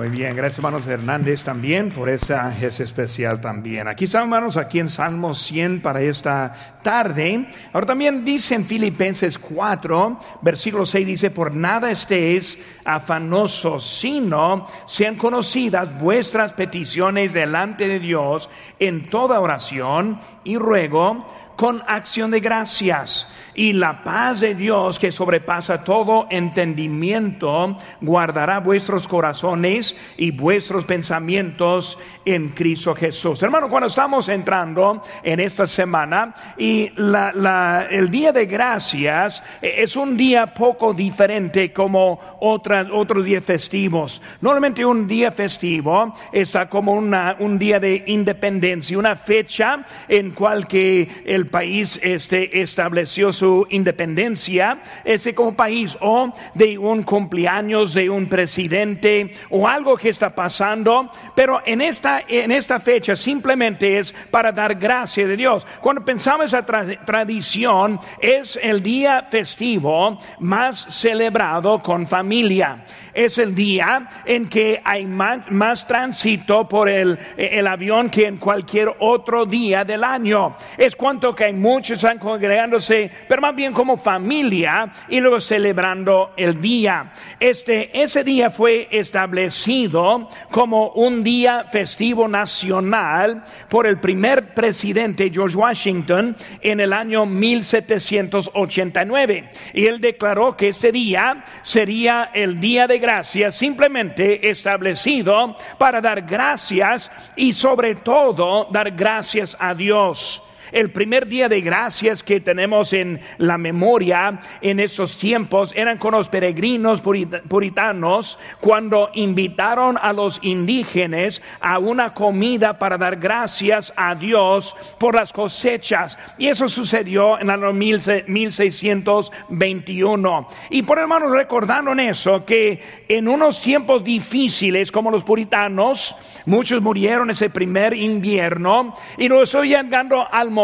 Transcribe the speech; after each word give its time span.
Muy 0.00 0.08
bien, 0.08 0.34
gracias 0.34 0.56
hermanos 0.56 0.86
Hernández 0.86 1.44
también 1.44 1.90
por 1.90 2.08
esa 2.08 2.56
es 2.58 2.80
especial 2.80 3.38
también. 3.38 3.86
Aquí 3.86 4.04
estamos 4.04 4.24
hermanos, 4.24 4.56
aquí 4.56 4.78
en 4.78 4.88
Salmo 4.88 5.34
100 5.34 5.82
para 5.82 6.00
esta 6.00 6.78
tarde. 6.82 7.46
Ahora 7.74 7.88
también 7.88 8.24
dice 8.24 8.54
en 8.54 8.64
Filipenses 8.64 9.38
4, 9.38 10.18
versículo 10.40 10.86
6 10.86 11.06
dice, 11.06 11.30
por 11.30 11.54
nada 11.54 11.90
estéis 11.90 12.58
afanosos, 12.82 13.84
sino 13.84 14.64
sean 14.86 15.16
conocidas 15.16 15.94
vuestras 16.00 16.54
peticiones 16.54 17.34
delante 17.34 17.86
de 17.86 18.00
Dios 18.00 18.48
en 18.78 19.04
toda 19.10 19.38
oración 19.38 20.18
y 20.44 20.56
ruego 20.56 21.26
con 21.60 21.82
acción 21.86 22.30
de 22.30 22.40
gracias 22.40 23.28
y 23.54 23.74
la 23.74 24.02
paz 24.02 24.40
de 24.40 24.54
Dios 24.54 24.98
que 24.98 25.12
sobrepasa 25.12 25.84
todo 25.84 26.26
entendimiento 26.30 27.76
guardará 28.00 28.60
vuestros 28.60 29.06
corazones 29.06 29.94
y 30.16 30.30
vuestros 30.30 30.86
pensamientos 30.86 31.98
en 32.24 32.48
Cristo 32.50 32.94
Jesús. 32.94 33.42
Hermano, 33.42 33.68
cuando 33.68 33.88
estamos 33.88 34.30
entrando 34.30 35.02
en 35.22 35.40
esta 35.40 35.66
semana 35.66 36.34
y 36.56 36.90
el 36.96 38.10
día 38.10 38.32
de 38.32 38.46
gracias 38.46 39.42
eh, 39.60 39.74
es 39.78 39.96
un 39.96 40.16
día 40.16 40.46
poco 40.46 40.94
diferente 40.94 41.74
como 41.74 42.18
otras, 42.40 42.88
otros 42.90 43.22
días 43.26 43.44
festivos. 43.44 44.22
Normalmente 44.40 44.86
un 44.86 45.06
día 45.06 45.30
festivo 45.30 46.14
está 46.32 46.70
como 46.70 46.94
una, 46.94 47.36
un 47.38 47.58
día 47.58 47.78
de 47.78 48.04
independencia, 48.06 48.98
una 48.98 49.16
fecha 49.16 49.84
en 50.08 50.30
cual 50.30 50.66
que 50.66 51.22
el 51.26 51.49
país 51.50 51.98
este, 52.02 52.60
estableció 52.60 53.32
su 53.32 53.66
independencia, 53.70 54.80
ese 55.04 55.34
como 55.34 55.54
país, 55.54 55.96
o 56.00 56.32
de 56.54 56.78
un 56.78 57.02
cumpleaños 57.02 57.94
de 57.94 58.08
un 58.08 58.28
presidente, 58.28 59.32
o 59.50 59.68
algo 59.68 59.96
que 59.96 60.08
está 60.08 60.34
pasando, 60.34 61.10
pero 61.34 61.60
en 61.64 61.80
esta, 61.80 62.20
en 62.26 62.52
esta 62.52 62.80
fecha 62.80 63.14
simplemente 63.14 63.98
es 63.98 64.14
para 64.30 64.52
dar 64.52 64.74
gracia 64.76 65.26
de 65.26 65.36
Dios. 65.36 65.66
Cuando 65.80 66.04
pensamos 66.04 66.46
esa 66.46 66.64
tradición, 66.64 68.00
es 68.20 68.58
el 68.62 68.82
día 68.82 69.22
festivo 69.22 70.18
más 70.38 70.86
celebrado 70.88 71.80
con 71.80 72.06
familia. 72.06 72.84
Es 73.12 73.38
el 73.38 73.54
día 73.54 74.08
en 74.24 74.48
que 74.48 74.80
hay 74.84 75.04
más, 75.04 75.50
más 75.50 75.86
tránsito 75.86 76.68
por 76.68 76.88
el, 76.88 77.18
el 77.36 77.66
avión 77.66 78.08
que 78.08 78.26
en 78.26 78.36
cualquier 78.36 78.94
otro 79.00 79.46
día 79.46 79.84
del 79.84 80.04
año. 80.04 80.56
Es 80.78 80.94
cuanto 80.94 81.34
que 81.40 81.46
hay 81.46 81.52
muchos 81.54 81.96
están 81.96 82.18
congregándose, 82.18 83.10
pero 83.26 83.40
más 83.40 83.56
bien 83.56 83.72
como 83.72 83.96
familia 83.96 84.92
y 85.08 85.20
luego 85.20 85.40
celebrando 85.40 86.34
el 86.36 86.60
día. 86.60 87.12
Este, 87.40 87.98
ese 87.98 88.22
día 88.22 88.50
fue 88.50 88.88
establecido 88.90 90.28
como 90.50 90.90
un 90.90 91.24
día 91.24 91.64
festivo 91.64 92.28
nacional 92.28 93.42
por 93.70 93.86
el 93.86 93.98
primer 93.98 94.52
presidente 94.52 95.30
George 95.32 95.56
Washington 95.56 96.36
en 96.60 96.78
el 96.78 96.92
año 96.92 97.24
1789. 97.24 99.50
Y 99.72 99.86
él 99.86 99.98
declaró 99.98 100.58
que 100.58 100.68
este 100.68 100.92
día 100.92 101.42
sería 101.62 102.32
el 102.34 102.60
día 102.60 102.86
de 102.86 102.98
gracia 102.98 103.50
simplemente 103.50 104.50
establecido 104.50 105.56
para 105.78 106.02
dar 106.02 106.20
gracias 106.20 107.10
y 107.34 107.54
sobre 107.54 107.94
todo 107.94 108.68
dar 108.70 108.90
gracias 108.90 109.56
a 109.58 109.72
Dios. 109.72 110.42
El 110.72 110.90
primer 110.90 111.26
día 111.26 111.48
de 111.48 111.60
gracias 111.60 112.22
que 112.22 112.40
tenemos 112.40 112.92
en 112.92 113.20
la 113.38 113.58
memoria 113.58 114.38
en 114.60 114.78
estos 114.78 115.16
tiempos 115.16 115.72
eran 115.74 115.98
con 115.98 116.12
los 116.12 116.28
peregrinos 116.28 117.00
puritanos 117.00 118.38
cuando 118.60 119.10
invitaron 119.14 119.98
a 120.00 120.12
los 120.12 120.38
indígenas 120.42 121.42
a 121.60 121.80
una 121.80 122.14
comida 122.14 122.78
para 122.78 122.96
dar 122.96 123.16
gracias 123.16 123.92
a 123.96 124.14
Dios 124.14 124.76
por 124.98 125.16
las 125.16 125.32
cosechas. 125.32 126.16
Y 126.38 126.46
eso 126.46 126.68
sucedió 126.68 127.40
en 127.40 127.50
el 127.50 127.64
año 127.64 127.72
1621. 127.72 130.46
Y 130.70 130.82
por 130.82 130.98
hermanos 130.98 131.32
recordaron 131.32 131.98
eso, 131.98 132.44
que 132.44 133.02
en 133.08 133.26
unos 133.26 133.58
tiempos 133.60 134.04
difíciles 134.04 134.92
como 134.92 135.10
los 135.10 135.24
puritanos, 135.24 136.14
muchos 136.46 136.80
murieron 136.80 137.30
ese 137.30 137.50
primer 137.50 137.92
invierno 137.94 138.94
y 139.18 139.26
luego 139.28 139.42
estoy 139.42 139.70
llegando 139.70 140.28
al 140.30 140.50
momento 140.50 140.59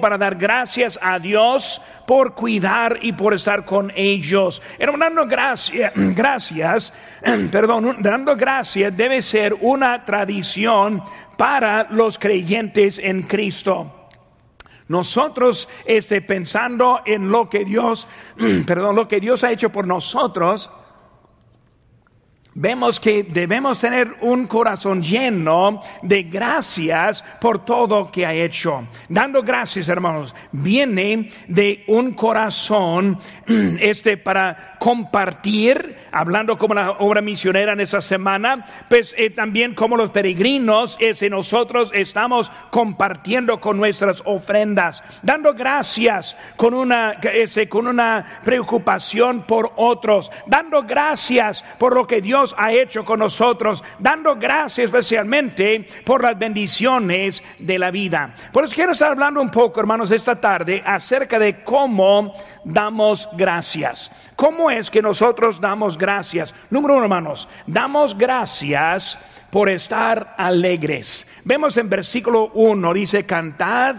para 0.00 0.16
dar 0.16 0.36
gracias 0.36 0.98
a 1.02 1.18
Dios 1.18 1.80
por 2.06 2.34
cuidar 2.34 2.98
y 3.02 3.12
por 3.12 3.34
estar 3.34 3.64
con 3.64 3.92
ellos. 3.94 4.62
dando 4.78 5.26
gracias, 5.26 5.92
gracias, 5.94 6.92
perdón, 7.50 7.96
dando 8.00 8.36
gracias 8.36 8.96
debe 8.96 9.20
ser 9.22 9.54
una 9.60 10.04
tradición 10.04 11.02
para 11.36 11.88
los 11.90 12.18
creyentes 12.18 12.98
en 12.98 13.22
Cristo. 13.22 14.08
Nosotros 14.88 15.68
este, 15.86 16.20
pensando 16.20 17.00
en 17.06 17.30
lo 17.30 17.48
que 17.48 17.64
Dios, 17.64 18.06
perdón, 18.66 18.96
lo 18.96 19.08
que 19.08 19.20
Dios 19.20 19.44
ha 19.44 19.50
hecho 19.50 19.70
por 19.70 19.86
nosotros, 19.86 20.70
vemos 22.54 23.00
que 23.00 23.24
debemos 23.24 23.80
tener 23.80 24.16
un 24.20 24.46
corazón 24.46 25.02
lleno 25.02 25.80
de 26.02 26.22
gracias 26.24 27.24
por 27.40 27.64
todo 27.64 28.10
que 28.10 28.24
ha 28.24 28.32
hecho. 28.32 28.86
Dando 29.08 29.42
gracias, 29.42 29.88
hermanos, 29.88 30.34
viene 30.52 31.30
de 31.48 31.84
un 31.88 32.14
corazón 32.14 33.18
este 33.80 34.16
para 34.16 34.76
compartir, 34.78 35.96
hablando 36.12 36.58
como 36.58 36.74
la 36.74 36.92
obra 36.92 37.20
misionera 37.20 37.72
en 37.72 37.80
esa 37.80 38.00
semana, 38.00 38.64
pues 38.88 39.14
eh, 39.16 39.30
también 39.30 39.74
como 39.74 39.96
los 39.96 40.10
peregrinos, 40.10 40.96
ese 41.00 41.30
nosotros 41.30 41.90
estamos 41.94 42.52
compartiendo 42.70 43.60
con 43.60 43.76
nuestras 43.76 44.22
ofrendas, 44.24 45.02
dando 45.22 45.54
gracias 45.54 46.36
con 46.56 46.74
una 46.74 47.12
ese, 47.22 47.68
con 47.68 47.86
una 47.86 48.24
preocupación 48.44 49.42
por 49.42 49.72
otros, 49.76 50.30
dando 50.46 50.82
gracias 50.82 51.64
por 51.78 51.94
lo 51.94 52.06
que 52.06 52.20
Dios 52.20 52.43
ha 52.58 52.72
hecho 52.72 53.04
con 53.04 53.20
nosotros, 53.20 53.84
dando 54.00 54.34
gracias 54.34 54.86
especialmente 54.86 55.86
por 56.04 56.22
las 56.22 56.36
bendiciones 56.36 57.42
de 57.58 57.78
la 57.78 57.90
vida. 57.90 58.34
Por 58.52 58.64
eso 58.64 58.74
quiero 58.74 58.92
estar 58.92 59.12
hablando 59.12 59.40
un 59.40 59.50
poco, 59.50 59.80
hermanos, 59.80 60.10
esta 60.10 60.40
tarde 60.40 60.82
acerca 60.84 61.38
de 61.38 61.62
cómo 61.62 62.34
damos 62.64 63.28
gracias. 63.32 64.10
¿Cómo 64.36 64.70
es 64.70 64.90
que 64.90 65.00
nosotros 65.00 65.60
damos 65.60 65.96
gracias? 65.96 66.54
Número 66.70 66.94
uno, 66.94 67.04
hermanos, 67.04 67.48
damos 67.66 68.18
gracias 68.18 69.18
por 69.50 69.70
estar 69.70 70.34
alegres. 70.36 71.28
Vemos 71.44 71.76
en 71.76 71.88
versículo 71.88 72.50
1, 72.54 72.92
dice, 72.92 73.24
cantad 73.24 73.94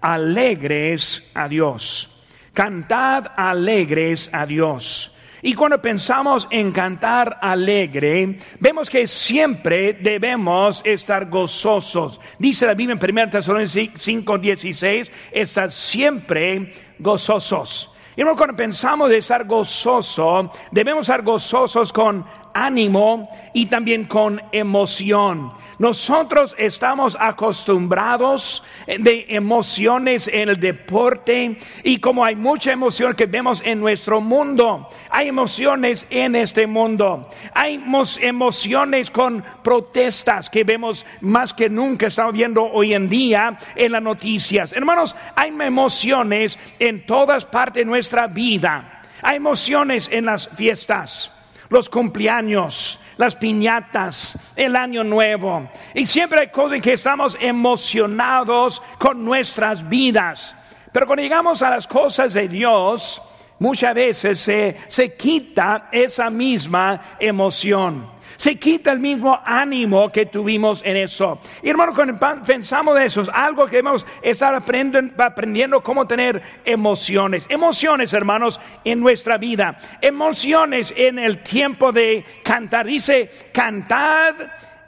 alegres 0.00 1.22
a 1.34 1.48
Dios. 1.48 2.10
Cantad 2.52 3.26
alegres 3.36 4.30
a 4.32 4.46
Dios. 4.46 5.15
Y 5.46 5.54
cuando 5.54 5.80
pensamos 5.80 6.48
en 6.50 6.72
cantar 6.72 7.38
alegre, 7.40 8.36
vemos 8.58 8.90
que 8.90 9.06
siempre 9.06 9.92
debemos 9.92 10.82
estar 10.84 11.30
gozosos. 11.30 12.20
Dice 12.36 12.66
la 12.66 12.74
Biblia 12.74 12.98
en 13.00 13.10
1 13.10 13.30
Tesalonicenses 13.30 14.02
5, 14.02 14.38
16, 14.38 15.12
estar 15.30 15.70
siempre 15.70 16.72
gozosos. 16.98 17.92
Y 18.16 18.24
cuando 18.24 18.56
pensamos 18.56 19.08
de 19.08 19.18
estar 19.18 19.46
gozoso, 19.46 20.50
debemos 20.72 21.02
estar 21.02 21.22
gozosos 21.22 21.92
con 21.92 22.26
ánimo 22.52 23.30
y 23.54 23.66
también 23.66 24.06
con 24.06 24.42
emoción. 24.50 25.52
Nosotros 25.78 26.54
estamos 26.58 27.16
acostumbrados 27.20 28.62
de 28.86 29.26
emociones 29.28 30.26
en 30.28 30.48
el 30.48 30.58
deporte 30.58 31.58
y 31.82 31.98
como 31.98 32.24
hay 32.24 32.34
mucha 32.34 32.72
emoción 32.72 33.14
que 33.14 33.26
vemos 33.26 33.62
en 33.62 33.80
nuestro 33.80 34.20
mundo, 34.22 34.88
hay 35.10 35.28
emociones 35.28 36.06
en 36.08 36.34
este 36.34 36.66
mundo. 36.66 37.28
Hay 37.52 37.82
emociones 38.20 39.10
con 39.10 39.44
protestas 39.62 40.48
que 40.48 40.64
vemos 40.64 41.04
más 41.20 41.52
que 41.52 41.68
nunca 41.68 42.06
estamos 42.06 42.32
viendo 42.32 42.64
hoy 42.64 42.94
en 42.94 43.08
día 43.08 43.58
en 43.74 43.92
las 43.92 44.02
noticias. 44.02 44.72
Hermanos, 44.72 45.14
hay 45.34 45.50
emociones 45.50 46.58
en 46.78 47.04
todas 47.04 47.44
partes 47.44 47.82
de 47.82 47.84
nuestra 47.84 48.26
vida. 48.26 49.02
Hay 49.20 49.36
emociones 49.36 50.08
en 50.10 50.24
las 50.24 50.48
fiestas 50.48 51.32
los 51.68 51.88
cumpleaños, 51.88 53.00
las 53.16 53.36
piñatas, 53.36 54.38
el 54.54 54.76
año 54.76 55.04
nuevo. 55.04 55.68
Y 55.94 56.06
siempre 56.06 56.40
hay 56.40 56.48
cosas 56.48 56.76
en 56.76 56.82
que 56.82 56.92
estamos 56.92 57.36
emocionados 57.40 58.82
con 58.98 59.24
nuestras 59.24 59.88
vidas. 59.88 60.54
Pero 60.92 61.06
cuando 61.06 61.22
llegamos 61.22 61.62
a 61.62 61.70
las 61.70 61.86
cosas 61.86 62.34
de 62.34 62.48
Dios, 62.48 63.22
muchas 63.58 63.94
veces 63.94 64.40
se, 64.40 64.76
se 64.88 65.14
quita 65.14 65.88
esa 65.92 66.30
misma 66.30 67.16
emoción. 67.18 68.15
Se 68.36 68.56
quita 68.56 68.92
el 68.92 69.00
mismo 69.00 69.40
ánimo 69.44 70.10
que 70.10 70.26
tuvimos 70.26 70.82
en 70.84 70.96
eso. 70.96 71.38
Y 71.62 71.70
hermano, 71.70 71.94
cuando 71.94 72.18
pensamos 72.44 72.96
de 72.96 73.06
eso, 73.06 73.22
es 73.22 73.30
algo 73.32 73.66
que 73.66 73.76
debemos 73.76 74.06
estar 74.22 74.54
aprendiendo, 74.54 75.22
aprendiendo 75.22 75.82
cómo 75.82 76.06
tener 76.06 76.42
emociones. 76.64 77.46
Emociones, 77.48 78.12
hermanos, 78.12 78.60
en 78.84 79.00
nuestra 79.00 79.38
vida. 79.38 79.76
Emociones 80.00 80.92
en 80.96 81.18
el 81.18 81.42
tiempo 81.42 81.92
de 81.92 82.24
cantar. 82.42 82.86
Dice, 82.86 83.30
cantad 83.52 84.34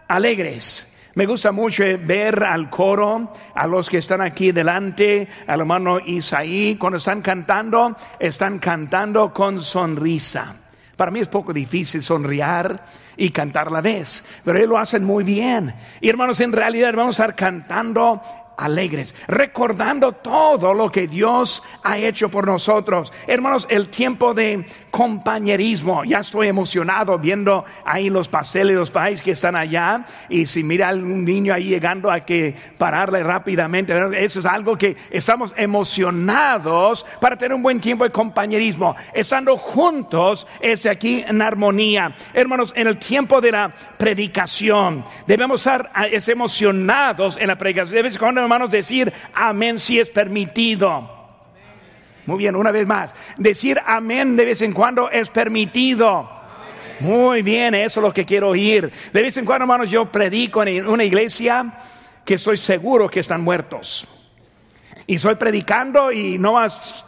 alegres. 0.09 0.89
Me 1.15 1.27
gusta 1.27 1.51
mucho 1.51 1.83
ver 1.83 2.45
al 2.45 2.71
coro, 2.71 3.33
a 3.55 3.67
los 3.67 3.91
que 3.91 3.99
están 3.99 4.21
aquí 4.21 4.53
delante, 4.53 5.27
al 5.49 5.61
hermano 5.61 5.99
Isaí, 5.99 6.77
cuando 6.77 6.99
están 6.99 7.23
cantando, 7.23 7.97
están 8.21 8.61
cantando 8.61 9.33
con 9.33 9.61
sonrisa. 9.61 10.55
Para 10.97 11.11
mí 11.11 11.19
es 11.19 11.29
poco 11.29 11.53
difícil 11.53 12.03
sonreír 12.03 12.79
y 13.19 13.31
cantar 13.31 13.71
la 13.71 13.83
vez, 13.83 14.25
pero 14.45 14.57
ellos 14.57 14.71
lo 14.71 14.79
hacen 14.79 15.05
muy 15.05 15.25
bien. 15.25 15.75
Y 16.01 16.09
hermanos, 16.09 16.41
en 16.41 16.53
realidad 16.53 16.95
vamos 16.95 17.21
a 17.21 17.25
estar 17.25 17.37
cantando 17.37 18.23
alegres, 18.59 19.15
recordando 19.29 20.13
todo 20.13 20.75
lo 20.75 20.91
que 20.91 21.07
Dios 21.07 21.63
ha 21.83 21.97
hecho 21.97 22.29
por 22.29 22.47
nosotros. 22.47 23.13
Hermanos, 23.27 23.67
el 23.71 23.89
tiempo 23.89 24.35
de 24.35 24.67
compañerismo, 24.91 26.05
ya 26.05 26.19
estoy 26.19 26.49
emocionado 26.49 27.19
viendo 27.19 27.65
ahí 27.85 28.11
los 28.11 28.29
pasteles, 28.29 28.77
los 28.77 28.91
países 28.91 29.23
que 29.23 29.31
están 29.31 29.57
allá, 29.57 30.05
y 30.29 30.45
si 30.45 30.63
mira 30.63 30.91
a 30.91 30.95
un 30.95 31.25
niño 31.25 31.55
ahí 31.55 31.69
llegando 31.69 32.11
a 32.11 32.21
que 32.21 32.55
pararle 32.77 33.23
rápidamente, 33.23 33.95
eso 34.17 34.41
es 34.41 34.47
algo 34.47 34.77
que 34.77 34.97
estamos 35.11 35.55
emocionados 35.57 37.07
para 37.21 37.37
tener 37.37 37.55
un 37.55 37.63
buen 37.63 37.81
tiempo 37.81 38.05
de 38.05 38.11
compañerismo, 38.11 38.97
estando 39.15 39.57
juntos, 39.57 40.47
es 40.61 40.85
aquí 40.87 41.25
en 41.27 41.41
armonía. 41.41 42.13
Hermanos, 42.35 42.73
en 42.75 42.89
el 42.89 42.99
tiempo 42.99 43.41
de 43.41 43.53
la 43.53 43.73
predicación, 43.99 45.05
debemos 45.27 45.61
estar 45.61 45.91
ah, 45.95 46.07
emocionados 46.09 47.39
en 47.39 47.47
la 47.47 47.57
predicación. 47.57 47.99
Hermanos, 48.49 48.71
decir 48.71 49.13
amén 49.35 49.79
si 49.79 49.99
es 49.99 50.11
permitido. 50.11 51.19
Muy 52.27 52.39
bien, 52.39 52.57
una 52.57 52.71
vez 52.71 52.87
más. 52.87 53.15
Decir 53.39 53.81
amén 53.87 54.37
de 54.37 54.45
vez 54.45 54.61
en 54.61 54.73
cuando 54.73 55.11
es 55.11 55.31
permitido. 55.31 56.29
Muy 57.01 57.43
bien, 57.43 57.75
eso 57.75 58.01
es 58.01 58.05
lo 58.05 58.13
que 58.13 58.25
quiero 58.25 58.51
oír. 58.51 58.93
De 59.13 59.23
vez 59.23 59.37
en 59.37 59.45
cuando, 59.45 59.65
hermanos, 59.65 59.91
yo 59.91 60.05
predico 60.13 60.63
en 60.63 60.87
una 60.87 61.05
iglesia 61.05 61.73
que 62.25 62.35
estoy 62.35 62.57
seguro 62.59 63.09
que 63.09 63.21
están 63.21 63.41
muertos. 63.41 64.07
Y 65.07 65.15
estoy 65.15 65.37
predicando 65.37 66.13
y 66.13 66.37
no 66.37 66.53
más, 66.53 67.07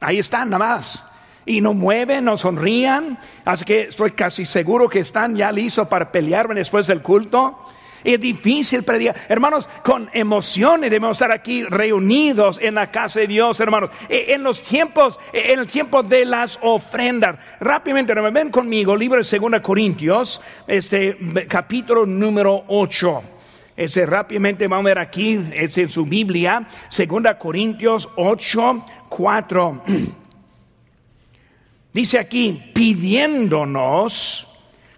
ahí 0.00 0.18
están 0.18 0.48
nada 0.48 0.66
más. 0.66 1.04
Y 1.44 1.60
no 1.60 1.74
mueven, 1.74 2.24
no 2.24 2.38
sonrían. 2.38 3.18
Así 3.44 3.66
que 3.66 3.82
estoy 3.82 4.12
casi 4.12 4.46
seguro 4.46 4.88
que 4.88 5.00
están 5.00 5.36
ya 5.36 5.52
listos 5.52 5.88
para 5.88 6.10
pelearme 6.10 6.54
después 6.54 6.86
del 6.86 7.02
culto. 7.02 7.67
Es 8.04 8.20
difícil 8.20 8.82
predicar. 8.82 9.16
Hermanos, 9.28 9.68
con 9.82 10.08
emociones 10.12 10.90
debemos 10.90 11.16
estar 11.16 11.32
aquí 11.32 11.64
reunidos 11.64 12.58
en 12.62 12.74
la 12.74 12.88
casa 12.88 13.20
de 13.20 13.26
Dios, 13.26 13.58
hermanos. 13.60 13.90
E, 14.08 14.32
en 14.34 14.42
los 14.42 14.62
tiempos, 14.62 15.18
e, 15.32 15.52
en 15.52 15.60
el 15.60 15.66
tiempo 15.66 16.02
de 16.02 16.24
las 16.24 16.58
ofrendas. 16.62 17.36
Rápidamente, 17.60 18.14
ven 18.14 18.50
conmigo, 18.50 18.96
libro 18.96 19.22
de 19.22 19.38
2 19.38 19.60
Corintios, 19.60 20.40
este 20.66 21.16
capítulo 21.48 22.06
número 22.06 22.64
8. 22.68 23.22
Ese 23.76 24.06
rápidamente 24.06 24.66
vamos 24.66 24.86
a 24.86 24.88
ver 24.88 24.98
aquí, 24.98 25.40
es 25.52 25.78
en 25.78 25.88
su 25.88 26.04
Biblia, 26.04 26.66
2 26.96 27.22
Corintios 27.38 28.08
8, 28.16 28.84
4. 29.08 29.82
Dice 31.92 32.18
aquí, 32.18 32.70
pidiéndonos 32.74 34.48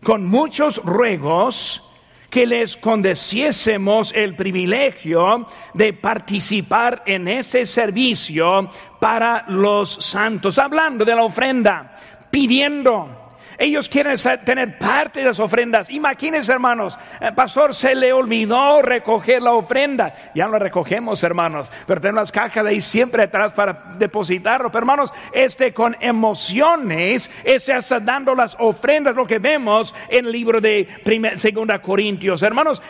con 0.02 0.24
muchos 0.26 0.82
ruegos, 0.84 1.89
que 2.30 2.46
les 2.46 2.76
condeciésemos 2.76 4.12
el 4.14 4.36
privilegio 4.36 5.46
de 5.74 5.92
participar 5.92 7.02
en 7.04 7.28
ese 7.28 7.66
servicio 7.66 8.70
para 9.00 9.44
los 9.48 9.92
santos, 9.94 10.58
hablando 10.58 11.04
de 11.04 11.14
la 11.14 11.24
ofrenda, 11.24 11.96
pidiendo 12.30 13.29
ellos 13.60 13.90
quieren 13.90 14.16
tener 14.42 14.78
parte 14.78 15.20
de 15.20 15.26
las 15.26 15.38
ofrendas. 15.38 15.90
Imagínense, 15.90 16.50
hermanos, 16.50 16.98
el 17.20 17.34
pastor 17.34 17.74
se 17.74 17.94
le 17.94 18.10
olvidó 18.10 18.80
recoger 18.80 19.42
la 19.42 19.52
ofrenda. 19.52 20.14
Ya 20.34 20.48
lo 20.48 20.58
recogemos, 20.58 21.22
hermanos, 21.22 21.70
pero 21.86 22.00
tenemos 22.00 22.22
las 22.22 22.32
cajas 22.32 22.64
de 22.64 22.70
ahí 22.70 22.80
siempre 22.80 23.24
atrás 23.24 23.52
para 23.52 23.74
depositarlo. 23.98 24.72
Pero, 24.72 24.80
hermanos, 24.80 25.12
este 25.34 25.74
con 25.74 25.94
emociones, 26.00 27.30
ese 27.44 27.76
está 27.76 28.00
dando 28.00 28.34
las 28.34 28.56
ofrendas, 28.58 29.14
lo 29.14 29.26
que 29.26 29.38
vemos 29.38 29.94
en 30.08 30.24
el 30.24 30.32
libro 30.32 30.58
de 30.62 30.88
segunda 31.36 31.82
Corintios. 31.82 32.42
Hermanos, 32.42 32.82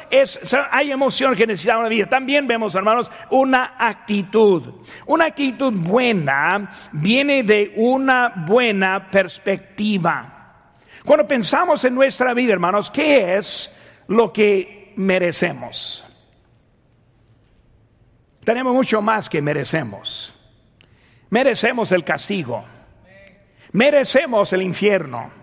hay 0.71 0.93
emoción 0.93 1.35
que 1.35 1.49
necesitamos 1.49 1.89
vivir. 1.89 2.07
También 2.07 2.47
vemos, 2.47 2.77
hermanos, 2.77 3.11
una 3.31 3.75
actitud. 3.77 4.73
Una 5.07 5.25
actitud 5.25 5.73
buena 5.73 6.71
viene 6.93 7.43
de 7.43 7.73
una 7.75 8.33
buena 8.47 9.11
perspectiva. 9.11 10.37
Cuando 11.05 11.27
pensamos 11.27 11.85
en 11.85 11.95
nuestra 11.95 12.35
vida, 12.35 12.53
hermanos, 12.53 12.91
¿qué 12.91 13.37
es 13.37 13.71
lo 14.09 14.33
que 14.33 14.93
merecemos? 14.97 16.05
Tenemos 18.45 18.75
mucho 18.75 19.01
más 19.01 19.29
que 19.29 19.41
merecemos. 19.41 20.35
Merecemos 21.31 21.93
el 21.93 22.05
castigo. 22.05 22.65
Merecemos 23.73 24.53
el 24.53 24.63
infierno. 24.63 25.40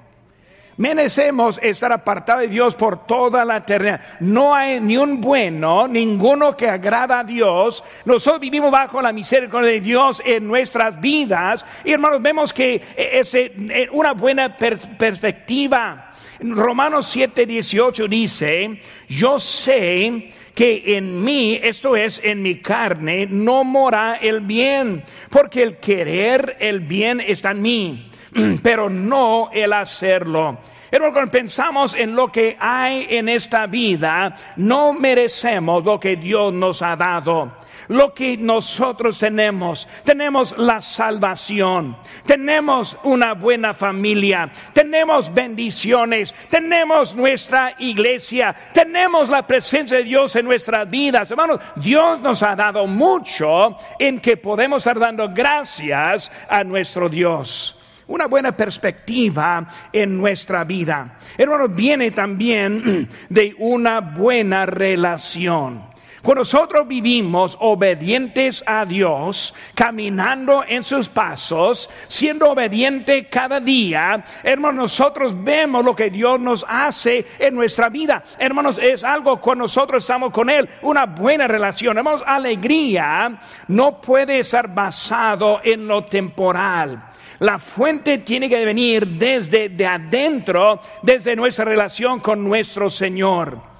Merecemos 0.77 1.59
estar 1.63 1.91
apartados 1.91 2.43
de 2.43 2.49
Dios 2.49 2.75
por 2.75 3.05
toda 3.05 3.43
la 3.43 3.57
eternidad. 3.57 3.99
No 4.19 4.53
hay 4.53 4.79
ni 4.79 4.95
un 4.95 5.19
bueno, 5.19 5.87
ninguno 5.87 6.55
que 6.55 6.69
agrada 6.69 7.19
a 7.19 7.23
Dios. 7.23 7.83
Nosotros 8.05 8.39
vivimos 8.39 8.69
bajo 8.69 9.01
la 9.01 9.11
misericordia 9.11 9.71
de 9.71 9.81
Dios 9.81 10.21
en 10.23 10.47
nuestras 10.47 11.01
vidas. 11.01 11.65
Y 11.83 11.93
hermanos, 11.93 12.21
vemos 12.21 12.53
que 12.53 12.81
es 12.95 13.33
eh, 13.33 13.89
una 13.91 14.13
buena 14.13 14.55
perspectiva. 14.55 16.06
Romanos 16.39 17.07
7, 17.07 17.45
18 17.45 18.07
dice, 18.07 18.79
yo 19.07 19.39
sé 19.39 20.29
que 20.53 20.83
en 20.97 21.23
mí, 21.23 21.59
esto 21.61 21.95
es, 21.95 22.19
en 22.23 22.41
mi 22.41 22.59
carne, 22.61 23.27
no 23.29 23.63
mora 23.63 24.15
el 24.15 24.41
bien, 24.41 25.03
porque 25.29 25.63
el 25.63 25.77
querer 25.77 26.57
el 26.59 26.79
bien 26.79 27.21
está 27.21 27.51
en 27.51 27.61
mí 27.61 28.09
pero 28.63 28.89
no 28.89 29.49
el 29.51 29.73
hacerlo. 29.73 30.57
Pero 30.89 31.11
cuando 31.11 31.31
pensamos 31.31 31.93
en 31.95 32.15
lo 32.15 32.29
que 32.29 32.55
hay 32.59 33.07
en 33.09 33.29
esta 33.29 33.65
vida, 33.67 34.33
no 34.57 34.93
merecemos 34.93 35.83
lo 35.83 35.99
que 35.99 36.15
Dios 36.15 36.53
nos 36.53 36.81
ha 36.81 36.95
dado 36.95 37.53
lo 37.89 38.13
que 38.13 38.37
nosotros 38.37 39.19
tenemos. 39.19 39.87
Tenemos 40.03 40.57
la 40.57 40.81
salvación, 40.81 41.97
tenemos 42.25 42.97
una 43.03 43.33
buena 43.33 43.73
familia, 43.73 44.51
tenemos 44.73 45.33
bendiciones, 45.33 46.33
tenemos 46.49 47.15
nuestra 47.15 47.75
iglesia, 47.79 48.55
tenemos 48.73 49.29
la 49.29 49.45
presencia 49.45 49.97
de 49.97 50.03
Dios 50.03 50.35
en 50.35 50.45
nuestras 50.45 50.89
vidas. 50.89 51.29
Hermanos, 51.31 51.59
Dios 51.75 52.21
nos 52.21 52.43
ha 52.43 52.55
dado 52.55 52.87
mucho 52.87 53.77
en 53.99 54.19
que 54.19 54.37
podemos 54.37 54.81
estar 54.81 54.99
dando 54.99 55.29
gracias 55.29 56.31
a 56.49 56.63
nuestro 56.63 57.09
Dios 57.09 57.77
una 58.07 58.27
buena 58.27 58.55
perspectiva 58.55 59.67
en 59.91 60.17
nuestra 60.17 60.63
vida. 60.63 61.17
Hermanos, 61.37 61.75
viene 61.75 62.11
también 62.11 63.07
de 63.29 63.55
una 63.59 63.99
buena 63.99 64.65
relación. 64.65 65.96
Cuando 66.27 66.41
nosotros 66.41 66.85
vivimos 66.85 67.55
obedientes 67.61 68.61
a 68.67 68.83
Dios, 68.83 69.55
caminando 69.73 70.61
en 70.67 70.83
sus 70.83 71.07
pasos, 71.07 71.89
siendo 72.07 72.51
obediente 72.51 73.29
cada 73.29 73.61
día, 73.61 74.25
hermanos, 74.43 74.75
nosotros 74.75 75.41
vemos 75.41 75.85
lo 75.85 75.95
que 75.95 76.09
Dios 76.09 76.37
nos 76.37 76.65
hace 76.67 77.25
en 77.39 77.55
nuestra 77.55 77.87
vida. 77.87 78.21
Hermanos, 78.37 78.77
es 78.77 79.05
algo 79.05 79.39
cuando 79.39 79.63
nosotros 79.63 80.03
estamos 80.03 80.33
con 80.33 80.49
Él, 80.49 80.67
una 80.81 81.05
buena 81.05 81.47
relación. 81.47 81.97
Hermanos, 81.97 82.25
alegría 82.27 83.39
no 83.69 84.01
puede 84.01 84.43
ser 84.43 84.67
basado 84.67 85.61
en 85.63 85.87
lo 85.87 86.03
temporal. 86.07 87.05
La 87.39 87.57
fuente 87.57 88.17
tiene 88.17 88.49
que 88.49 88.65
venir 88.65 89.07
desde 89.07 89.69
de 89.69 89.85
adentro, 89.85 90.81
desde 91.01 91.37
nuestra 91.37 91.63
relación 91.63 92.19
con 92.19 92.43
nuestro 92.43 92.89
Señor. 92.89 93.77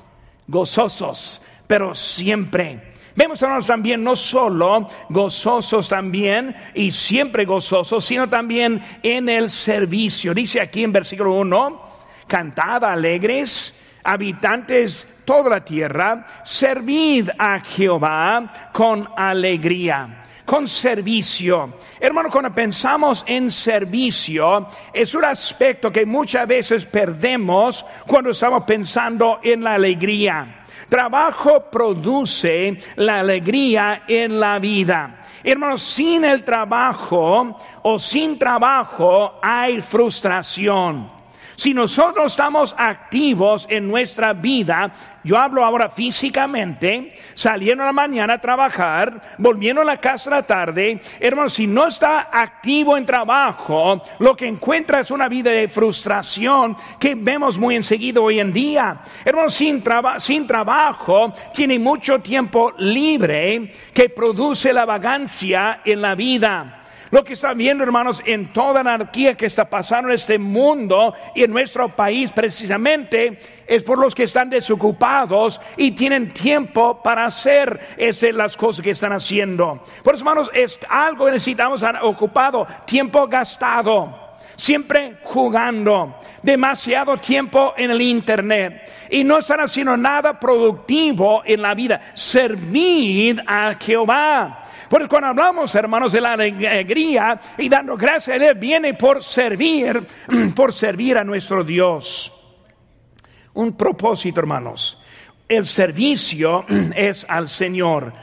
Gozosos, 0.47 1.41
pero 1.67 1.93
siempre. 1.93 2.93
Vemos 3.15 3.41
hermanos 3.41 3.65
también 3.65 4.03
no 4.03 4.15
solo 4.15 4.87
gozosos 5.09 5.89
también 5.89 6.55
y 6.75 6.91
siempre 6.91 7.45
gozosos, 7.45 8.05
sino 8.05 8.29
también 8.29 8.81
en 9.01 9.27
el 9.27 9.49
servicio. 9.49 10.33
Dice 10.33 10.61
aquí 10.61 10.83
en 10.83 10.93
versículo 10.93 11.33
1, 11.33 11.81
cantad 12.27 12.83
alegres, 12.83 13.73
habitantes 14.03 15.07
toda 15.25 15.49
la 15.49 15.65
tierra, 15.65 16.25
servid 16.43 17.29
a 17.37 17.59
Jehová 17.59 18.69
con 18.71 19.09
alegría 19.15 20.23
con 20.47 20.65
servicio. 20.65 21.73
Hermano, 21.99 22.29
cuando 22.31 22.51
pensamos 22.51 23.25
en 23.27 23.51
servicio, 23.51 24.69
es 24.93 25.13
un 25.13 25.25
aspecto 25.25 25.91
que 25.91 26.05
muchas 26.05 26.47
veces 26.47 26.85
perdemos 26.85 27.85
cuando 28.05 28.29
estamos 28.29 28.63
pensando 28.63 29.41
en 29.43 29.61
la 29.61 29.73
alegría. 29.73 30.63
Trabajo 30.89 31.69
produce 31.69 32.77
la 32.95 33.19
alegría 33.19 34.03
en 34.07 34.39
la 34.39 34.59
vida. 34.59 35.21
Hermanos, 35.43 35.81
sin 35.81 36.25
el 36.25 36.43
trabajo 36.43 37.57
o 37.83 37.99
sin 37.99 38.37
trabajo 38.37 39.39
hay 39.41 39.81
frustración. 39.81 41.16
Si 41.57 41.73
nosotros 41.73 42.27
estamos 42.27 42.75
activos 42.77 43.65
en 43.67 43.87
nuestra 43.87 44.31
vida, 44.31 44.91
yo 45.23 45.39
hablo 45.39 45.65
ahora 45.65 45.89
físicamente, 45.89 47.15
saliendo 47.33 47.81
a 47.81 47.87
la 47.87 47.93
mañana 47.93 48.35
a 48.35 48.39
trabajar, 48.39 49.35
volviendo 49.39 49.81
a 49.81 49.85
la 49.85 49.97
casa 49.97 50.29
a 50.29 50.35
la 50.35 50.43
tarde, 50.43 51.01
hermano, 51.19 51.49
si 51.49 51.65
no 51.65 51.87
está 51.87 52.29
activo 52.31 52.95
en 52.95 53.07
trabajo, 53.07 53.99
lo 54.19 54.37
que 54.37 54.45
encuentra 54.45 54.99
es 54.99 55.09
una 55.09 55.27
vida 55.27 55.49
de 55.49 55.67
frustración 55.67 56.77
que 56.99 57.15
vemos 57.15 57.57
muy 57.57 57.75
enseguida 57.75 58.21
hoy 58.21 58.39
en 58.39 58.53
día. 58.53 58.99
Hermano, 59.25 59.49
sin, 59.49 59.83
sin 60.19 60.45
trabajo, 60.45 61.33
tiene 61.55 61.79
mucho 61.79 62.19
tiempo 62.19 62.73
libre 62.77 63.71
que 63.91 64.09
produce 64.09 64.71
la 64.71 64.85
vagancia 64.85 65.81
en 65.83 66.03
la 66.03 66.13
vida. 66.13 66.83
Lo 67.11 67.23
que 67.23 67.33
está 67.33 67.53
viendo, 67.53 67.83
hermanos, 67.83 68.21
en 68.25 68.51
toda 68.51 68.81
anarquía 68.81 69.35
que 69.35 69.45
está 69.45 69.69
pasando 69.69 70.09
en 70.09 70.15
este 70.15 70.37
mundo 70.37 71.13
y 71.35 71.43
en 71.43 71.51
nuestro 71.51 71.89
país, 71.89 72.31
precisamente, 72.33 73.39
es 73.65 73.83
por 73.83 73.97
los 73.97 74.13
que 74.13 74.23
están 74.23 74.49
desocupados 74.49 75.61
y 75.77 75.91
tienen 75.91 76.33
tiempo 76.33 77.01
para 77.01 77.25
hacer 77.25 77.79
las 78.33 78.57
cosas 78.57 78.83
que 78.83 78.91
están 78.91 79.13
haciendo. 79.13 79.83
Por 80.03 80.15
eso, 80.15 80.23
hermanos, 80.23 80.51
es 80.53 80.79
algo 80.89 81.25
que 81.25 81.31
necesitamos 81.31 81.83
ocupado, 82.01 82.67
tiempo 82.85 83.27
gastado 83.27 84.27
siempre 84.57 85.17
jugando, 85.23 86.19
demasiado 86.41 87.17
tiempo 87.17 87.73
en 87.77 87.91
el 87.91 88.01
Internet 88.01 89.07
y 89.09 89.23
no 89.23 89.37
están 89.37 89.61
haciendo 89.61 89.95
nada 89.95 90.39
productivo 90.39 91.43
en 91.45 91.61
la 91.61 91.73
vida. 91.73 92.11
Servid 92.13 93.39
a 93.45 93.75
Jehová. 93.75 94.66
Porque 94.89 95.07
cuando 95.07 95.27
hablamos, 95.27 95.73
hermanos, 95.75 96.11
de 96.11 96.21
la 96.21 96.33
alegría 96.33 97.39
y 97.57 97.67
dando 97.67 97.97
gracias 97.97 98.39
a 98.39 98.45
Él, 98.45 98.55
viene 98.55 98.93
por 98.93 99.21
servir, 99.21 100.05
por 100.55 100.71
servir 100.71 101.17
a 101.17 101.23
nuestro 101.23 101.63
Dios. 101.63 102.33
Un 103.53 103.75
propósito, 103.75 104.39
hermanos. 104.39 105.01
El 105.47 105.65
servicio 105.65 106.65
es 106.95 107.25
al 107.27 107.49
Señor. 107.49 108.13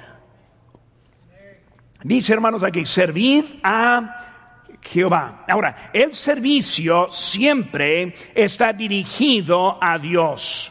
Dice, 2.02 2.32
hermanos, 2.32 2.62
aquí, 2.62 2.84
servid 2.84 3.44
a 3.62 4.78
Jehová. 4.82 5.44
Ahora, 5.48 5.90
el 5.92 6.12
servicio 6.12 7.08
siempre 7.10 8.14
está 8.34 8.72
dirigido 8.72 9.78
a 9.82 9.98
Dios. 9.98 10.70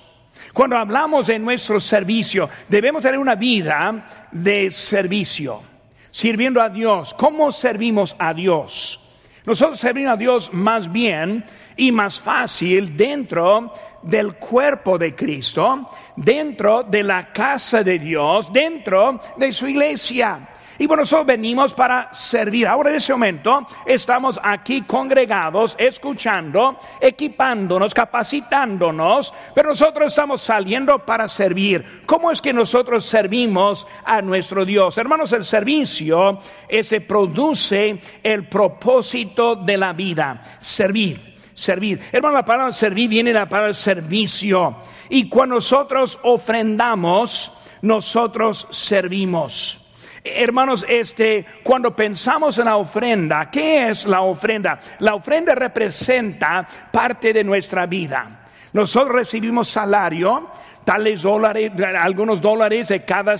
Cuando 0.54 0.78
hablamos 0.78 1.28
de 1.28 1.40
nuestro 1.40 1.80
servicio, 1.80 2.48
debemos 2.70 3.02
tener 3.02 3.18
una 3.18 3.34
vida 3.34 4.28
de 4.32 4.70
servicio 4.70 5.73
sirviendo 6.14 6.62
a 6.62 6.70
Dios. 6.70 7.16
¿Cómo 7.16 7.52
servimos 7.52 8.16
a 8.20 8.36
Dios? 8.36 9.02
Nosotros 9.46 9.80
servimos 9.80 10.14
a 10.14 10.18
Dios 10.18 10.54
más 10.54 10.90
bien 10.90 11.44
y 11.76 11.92
más 11.92 12.20
fácil 12.20 12.96
dentro 12.96 13.74
del 14.04 14.36
cuerpo 14.36 14.98
de 14.98 15.16
Cristo, 15.16 15.90
dentro 16.16 16.84
de 16.84 17.04
la 17.04 17.34
casa 17.34 17.84
de 17.84 17.98
Dios, 17.98 18.54
dentro 18.54 19.20
de 19.36 19.52
su 19.52 19.68
iglesia. 19.68 20.50
Y 20.80 20.88
bueno, 20.88 21.02
nosotros 21.02 21.28
venimos 21.28 21.74
para 21.74 22.14
servir. 22.14 22.68
Ahora 22.68 22.90
en 22.90 22.96
ese 22.96 23.14
momento 23.14 23.66
estamos 23.86 24.40
aquí 24.42 24.82
congregados, 24.82 25.76
escuchando, 25.78 26.80
equipándonos, 27.00 27.94
capacitándonos, 27.94 29.34
pero 29.54 29.70
nosotros 29.70 30.12
estamos 30.12 30.42
saliendo 30.42 31.00
para 31.00 31.28
servir. 31.28 32.04
¿Cómo 32.06 32.32
es 32.32 32.42
que 32.42 32.54
nosotros 32.54 33.06
servimos 33.06 33.86
a 34.04 34.22
nuestro 34.22 34.66
Dios? 34.66 34.98
Hermanos, 34.98 35.32
el 35.34 35.44
servicio 35.44 36.40
ese 36.68 37.02
produce 37.02 38.00
el 38.24 38.48
propósito 38.48 39.56
de 39.56 39.78
la 39.78 39.94
vida, 39.94 40.42
servir 40.60 41.34
servir. 41.56 42.00
Hermano, 42.12 42.36
la 42.36 42.46
palabra 42.46 42.72
servir 42.72 43.10
viene 43.10 43.32
de 43.32 43.40
la 43.40 43.48
palabra 43.48 43.74
servicio. 43.74 44.78
Y 45.10 45.30
cuando 45.30 45.56
nosotros 45.56 46.20
ofrendamos, 46.24 47.52
nosotros 47.82 48.68
servimos. 48.72 49.83
Hermanos, 50.24 50.86
este, 50.88 51.46
cuando 51.64 51.94
pensamos 51.94 52.58
en 52.58 52.66
la 52.66 52.78
ofrenda, 52.78 53.52
¿qué 53.52 53.90
es 53.90 54.06
la 54.06 54.22
ofrenda? 54.22 54.80
La 55.00 55.16
ofrenda 55.16 55.54
representa 55.54 56.66
parte 56.92 57.34
de 57.34 57.44
nuestra 57.44 57.86
vida. 57.86 58.46
Nosotros 58.72 59.14
recibimos 59.14 59.68
salario, 59.68 60.50
tales 60.86 61.24
dólares, 61.24 61.74
algunos 62.00 62.42
dólares 62.42 62.88
de 62.88 63.04
cada 63.04 63.36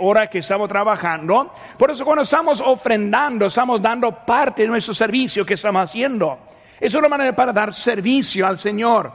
hora 0.00 0.28
que 0.28 0.38
estamos 0.38 0.68
trabajando. 0.68 1.52
Por 1.78 1.92
eso 1.92 2.04
cuando 2.04 2.22
estamos 2.22 2.60
ofrendando, 2.60 3.46
estamos 3.46 3.80
dando 3.80 4.10
parte 4.26 4.62
de 4.62 4.68
nuestro 4.68 4.94
servicio 4.94 5.46
que 5.46 5.54
estamos 5.54 5.88
haciendo. 5.88 6.40
Es 6.80 6.92
una 6.94 7.08
manera 7.08 7.36
para 7.36 7.52
dar 7.52 7.72
servicio 7.72 8.46
al 8.46 8.58
Señor. 8.58 9.12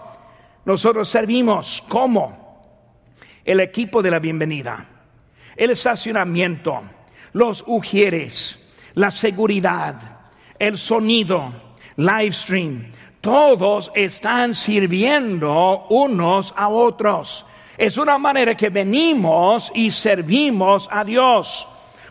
Nosotros 0.64 1.10
servimos 1.10 1.84
como 1.90 2.62
el 3.44 3.60
equipo 3.60 4.02
de 4.02 4.12
la 4.12 4.20
bienvenida, 4.20 4.86
el 5.58 5.72
estacionamiento, 5.72 6.82
los 7.34 7.64
ujieres, 7.68 8.60
la 8.96 9.12
seguridad, 9.12 9.96
el 10.60 10.78
sonido, 10.78 11.52
live 11.98 12.32
stream, 12.32 12.92
todos 13.22 13.92
están 13.94 14.56
sirviendo 14.56 15.86
unos 15.90 16.54
a 16.58 16.70
otros. 16.70 17.46
Es 17.78 17.98
una 17.98 18.18
manera 18.18 18.56
que 18.56 18.70
venimos 18.70 19.72
y 19.74 19.92
servimos 19.92 20.90
a 20.92 21.04
Dios 21.04 21.68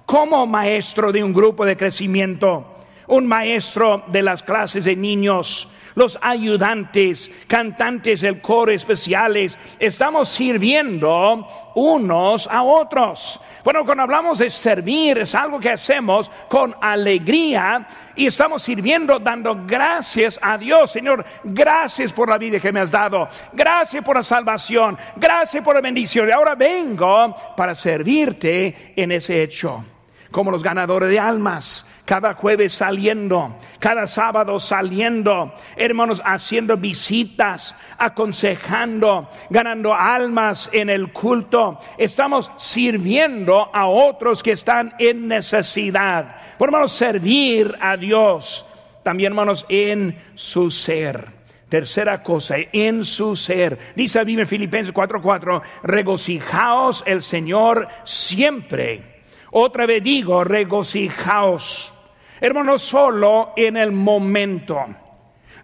como 0.07 0.47
maestro 0.47 1.13
de 1.13 1.23
un 1.23 1.33
grupo 1.33 1.65
de 1.65 1.77
crecimiento, 1.77 2.75
un 3.09 3.27
maestro 3.27 4.05
de 4.09 4.23
las 4.23 4.43
clases 4.43 4.85
de 4.85 4.97
niños, 4.97 5.69
los 5.95 6.19
ayudantes, 6.21 7.31
cantantes 7.47 8.21
del 8.21 8.41
coro 8.41 8.73
especiales, 8.73 9.59
estamos 9.79 10.29
sirviendo 10.29 11.47
unos 11.75 12.49
a 12.49 12.63
otros. 12.63 13.41
Bueno, 13.65 13.85
cuando 13.85 14.05
hablamos 14.05 14.39
de 14.39 14.51
servir, 14.51 15.19
es 15.19 15.35
algo 15.35 15.61
que 15.61 15.71
hacemos 15.71 16.31
con 16.49 16.75
alegría 16.81 17.87
y 18.17 18.27
estamos 18.27 18.63
sirviendo 18.63 19.19
dando 19.19 19.65
gracias 19.67 20.39
a 20.43 20.57
Dios. 20.57 20.93
Señor, 20.93 21.25
gracias 21.45 22.13
por 22.13 22.29
la 22.29 22.39
vida 22.39 22.59
que 22.59 22.73
me 22.73 22.81
has 22.81 22.91
dado. 22.91 23.29
Gracias 23.53 24.03
por 24.05 24.17
la 24.17 24.23
salvación. 24.23 24.97
Gracias 25.17 25.63
por 25.63 25.75
la 25.75 25.81
bendición. 25.81 26.29
Y 26.29 26.33
ahora 26.33 26.55
vengo 26.55 27.35
para 27.57 27.75
servirte 27.75 28.95
en 28.97 29.13
ese 29.13 29.43
hecho 29.43 29.85
como 30.31 30.51
los 30.51 30.63
ganadores 30.63 31.09
de 31.09 31.19
almas, 31.19 31.87
cada 32.05 32.35
jueves 32.35 32.73
saliendo, 32.73 33.57
cada 33.79 34.07
sábado 34.07 34.59
saliendo, 34.61 35.53
hermanos, 35.77 36.23
haciendo 36.25 36.77
visitas, 36.77 37.75
aconsejando, 37.99 39.29
ganando 39.49 39.95
almas 39.95 40.71
en 40.73 40.91
el 40.91 41.13
culto. 41.13 41.79
Estamos 41.99 42.53
sirviendo 42.57 43.71
a 43.75 43.87
otros 43.87 44.43
que 44.43 44.53
están 44.53 44.95
en 44.99 45.29
necesidad. 45.29 46.37
Por 46.59 46.69
hermanos, 46.69 46.93
servir 46.93 47.77
a 47.81 47.97
Dios. 47.97 48.67
También, 49.03 49.33
hermanos, 49.33 49.67
en 49.69 50.17
su 50.35 50.71
ser. 50.71 51.41
Tercera 51.69 52.23
cosa, 52.23 52.57
en 52.73 53.05
su 53.05 53.37
ser. 53.37 53.79
Dice 53.95 54.19
a 54.19 54.23
en 54.23 54.47
Filipenses 54.47 54.93
4:4, 54.93 55.63
regocijaos 55.85 57.05
el 57.07 57.23
Señor 57.23 57.87
siempre. 58.03 59.10
Otra 59.53 59.87
vez 59.87 60.03
digo, 60.03 60.45
regocijaos. 60.45 61.93
Hermano, 62.41 62.79
solo 62.79 63.53
en 63.57 63.77
el 63.77 63.93
momento, 63.93 64.87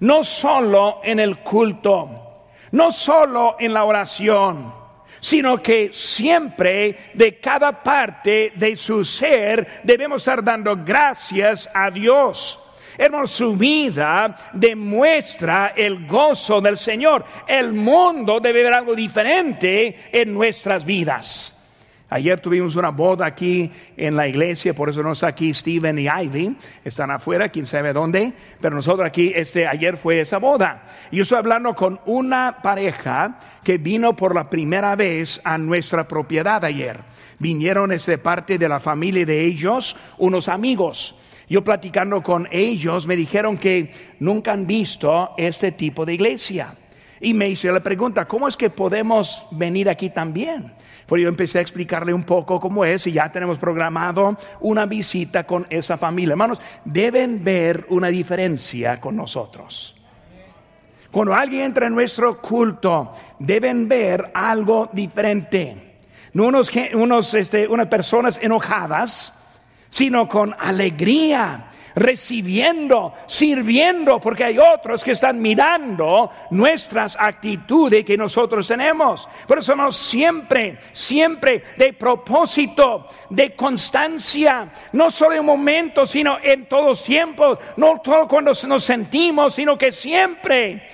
no 0.00 0.24
solo 0.24 1.00
en 1.02 1.20
el 1.20 1.38
culto, 1.38 2.48
no 2.72 2.90
solo 2.90 3.56
en 3.58 3.72
la 3.72 3.84
oración, 3.84 4.74
sino 5.20 5.62
que 5.62 5.90
siempre 5.92 7.10
de 7.14 7.38
cada 7.38 7.82
parte 7.82 8.52
de 8.54 8.76
su 8.76 9.04
ser 9.04 9.80
debemos 9.84 10.22
estar 10.22 10.44
dando 10.44 10.76
gracias 10.76 11.70
a 11.72 11.90
Dios. 11.90 12.60
Hermano, 12.98 13.26
su 13.26 13.56
vida 13.56 14.36
demuestra 14.52 15.72
el 15.76 16.06
gozo 16.06 16.60
del 16.60 16.76
Señor. 16.76 17.24
El 17.46 17.72
mundo 17.72 18.40
debe 18.40 18.62
ver 18.62 18.72
algo 18.72 18.94
diferente 18.94 20.08
en 20.12 20.32
nuestras 20.32 20.84
vidas. 20.84 21.55
Ayer 22.08 22.40
tuvimos 22.40 22.76
una 22.76 22.90
boda 22.90 23.26
aquí 23.26 23.70
en 23.96 24.14
la 24.14 24.28
iglesia, 24.28 24.74
por 24.74 24.88
eso 24.88 25.02
no 25.02 25.10
está 25.10 25.26
aquí 25.26 25.52
Steven 25.52 25.98
y 25.98 26.06
Ivy, 26.06 26.56
están 26.84 27.10
afuera, 27.10 27.48
quién 27.48 27.66
sabe 27.66 27.92
dónde, 27.92 28.32
pero 28.60 28.76
nosotros 28.76 29.08
aquí, 29.08 29.32
este, 29.34 29.66
ayer 29.66 29.96
fue 29.96 30.20
esa 30.20 30.38
boda. 30.38 30.84
Yo 31.10 31.22
estoy 31.22 31.38
hablando 31.38 31.74
con 31.74 31.98
una 32.06 32.58
pareja 32.62 33.40
que 33.64 33.78
vino 33.78 34.14
por 34.14 34.36
la 34.36 34.48
primera 34.48 34.94
vez 34.94 35.40
a 35.42 35.58
nuestra 35.58 36.06
propiedad 36.06 36.64
ayer. 36.64 37.00
Vinieron 37.40 37.90
de 37.90 38.18
parte 38.18 38.56
de 38.56 38.68
la 38.68 38.78
familia 38.78 39.26
de 39.26 39.44
ellos, 39.44 39.96
unos 40.18 40.48
amigos. 40.48 41.16
Yo 41.48 41.64
platicando 41.64 42.22
con 42.22 42.46
ellos 42.52 43.06
me 43.06 43.16
dijeron 43.16 43.56
que 43.56 43.92
nunca 44.20 44.52
han 44.52 44.66
visto 44.66 45.30
este 45.36 45.72
tipo 45.72 46.04
de 46.04 46.14
iglesia. 46.14 46.76
Y 47.20 47.32
me 47.32 47.48
hice 47.48 47.72
la 47.72 47.80
pregunta, 47.80 48.26
¿cómo 48.26 48.46
es 48.46 48.56
que 48.56 48.68
podemos 48.68 49.46
venir 49.50 49.88
aquí 49.88 50.10
también? 50.10 50.72
Pues 51.06 51.22
yo 51.22 51.28
empecé 51.28 51.58
a 51.58 51.62
explicarle 51.62 52.12
un 52.12 52.24
poco 52.24 52.60
cómo 52.60 52.84
es 52.84 53.06
y 53.06 53.12
ya 53.12 53.30
tenemos 53.30 53.58
programado 53.58 54.36
una 54.60 54.84
visita 54.86 55.44
con 55.44 55.66
esa 55.70 55.96
familia. 55.96 56.32
Hermanos, 56.32 56.60
deben 56.84 57.42
ver 57.42 57.86
una 57.88 58.08
diferencia 58.08 58.98
con 58.98 59.16
nosotros. 59.16 59.96
Cuando 61.10 61.34
alguien 61.34 61.62
entra 61.62 61.86
en 61.86 61.94
nuestro 61.94 62.40
culto, 62.42 63.12
deben 63.38 63.88
ver 63.88 64.32
algo 64.34 64.88
diferente. 64.92 65.96
No 66.34 66.44
unos, 66.44 66.70
unos 66.92 67.32
este, 67.32 67.66
unas 67.66 67.86
personas 67.86 68.38
enojadas, 68.42 69.32
sino 69.88 70.28
con 70.28 70.54
alegría, 70.58 71.70
recibiendo, 71.96 73.14
sirviendo, 73.26 74.20
porque 74.20 74.44
hay 74.44 74.58
otros 74.58 75.02
que 75.02 75.12
están 75.12 75.40
mirando 75.40 76.30
nuestras 76.50 77.16
actitudes 77.18 78.04
que 78.04 78.18
nosotros 78.18 78.68
tenemos. 78.68 79.26
Por 79.48 79.58
eso 79.58 79.72
somos 79.72 79.96
siempre, 79.96 80.78
siempre 80.92 81.62
de 81.76 81.94
propósito, 81.94 83.06
de 83.30 83.56
constancia, 83.56 84.70
no 84.92 85.10
solo 85.10 85.34
en 85.34 85.40
un 85.40 85.46
momento, 85.46 86.04
sino 86.04 86.38
en 86.42 86.68
todos 86.68 87.02
tiempos, 87.02 87.58
no 87.76 88.00
solo 88.04 88.28
cuando 88.28 88.52
nos 88.68 88.84
sentimos, 88.84 89.54
sino 89.54 89.78
que 89.78 89.90
siempre 89.90 90.86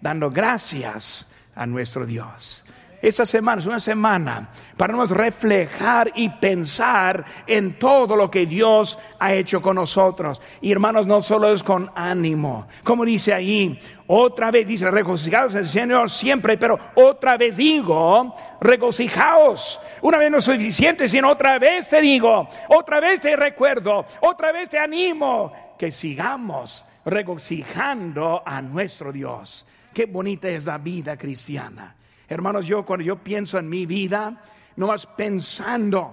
dando 0.00 0.30
gracias 0.30 1.30
a 1.54 1.66
nuestro 1.66 2.06
Dios. 2.06 2.65
Esta 3.02 3.26
semana 3.26 3.60
es 3.60 3.66
una 3.66 3.80
semana 3.80 4.48
para 4.76 4.94
nos 4.94 5.10
reflejar 5.10 6.12
y 6.14 6.28
pensar 6.30 7.24
en 7.46 7.78
todo 7.78 8.16
lo 8.16 8.30
que 8.30 8.46
Dios 8.46 8.98
ha 9.18 9.32
hecho 9.32 9.60
con 9.60 9.76
nosotros. 9.76 10.40
Y 10.60 10.72
hermanos, 10.72 11.06
no 11.06 11.20
solo 11.20 11.52
es 11.52 11.62
con 11.62 11.90
ánimo, 11.94 12.66
como 12.84 13.04
dice 13.04 13.34
ahí, 13.34 13.78
otra 14.08 14.50
vez 14.50 14.66
dice, 14.66 14.90
regocijaos 14.90 15.54
el 15.54 15.66
Señor 15.66 16.10
siempre, 16.10 16.56
pero 16.56 16.78
otra 16.94 17.36
vez 17.36 17.56
digo, 17.56 18.34
regocijaos. 18.60 19.80
Una 20.02 20.18
vez 20.18 20.30
no 20.30 20.38
es 20.38 20.44
suficiente, 20.44 21.08
sino 21.08 21.30
otra 21.30 21.58
vez 21.58 21.88
te 21.88 22.00
digo, 22.00 22.48
otra 22.68 23.00
vez 23.00 23.20
te 23.20 23.34
recuerdo, 23.34 24.04
otra 24.20 24.52
vez 24.52 24.70
te 24.70 24.78
animo 24.78 25.52
que 25.78 25.90
sigamos 25.90 26.86
regocijando 27.04 28.42
a 28.44 28.62
nuestro 28.62 29.12
Dios. 29.12 29.66
Qué 29.92 30.06
bonita 30.06 30.48
es 30.48 30.66
la 30.66 30.78
vida 30.78 31.16
cristiana. 31.16 31.95
Hermanos, 32.28 32.66
yo 32.66 32.84
cuando 32.84 33.04
yo 33.04 33.16
pienso 33.16 33.58
en 33.58 33.68
mi 33.68 33.86
vida, 33.86 34.42
no 34.76 34.88
más 34.88 35.06
pensando 35.06 36.12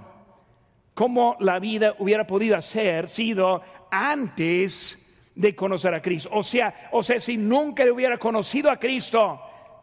cómo 0.93 1.35
la 1.39 1.59
vida 1.59 1.95
hubiera 1.99 2.25
podido 2.27 2.61
ser 2.61 3.07
sido 3.07 3.61
antes 3.91 4.99
de 5.35 5.55
conocer 5.55 5.93
a 5.93 6.01
Cristo. 6.01 6.29
O 6.31 6.43
sea, 6.43 6.89
o 6.91 7.01
sea, 7.01 7.19
si 7.19 7.37
nunca 7.37 7.83
hubiera 7.91 8.17
conocido 8.17 8.69
a 8.71 8.79
Cristo, 8.79 9.39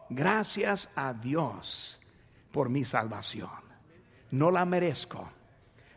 gracias 0.08 0.90
a 0.94 1.12
Dios 1.12 2.00
por 2.52 2.70
mi 2.70 2.84
salvación. 2.84 3.50
No 4.30 4.50
la 4.50 4.64
merezco. 4.64 5.28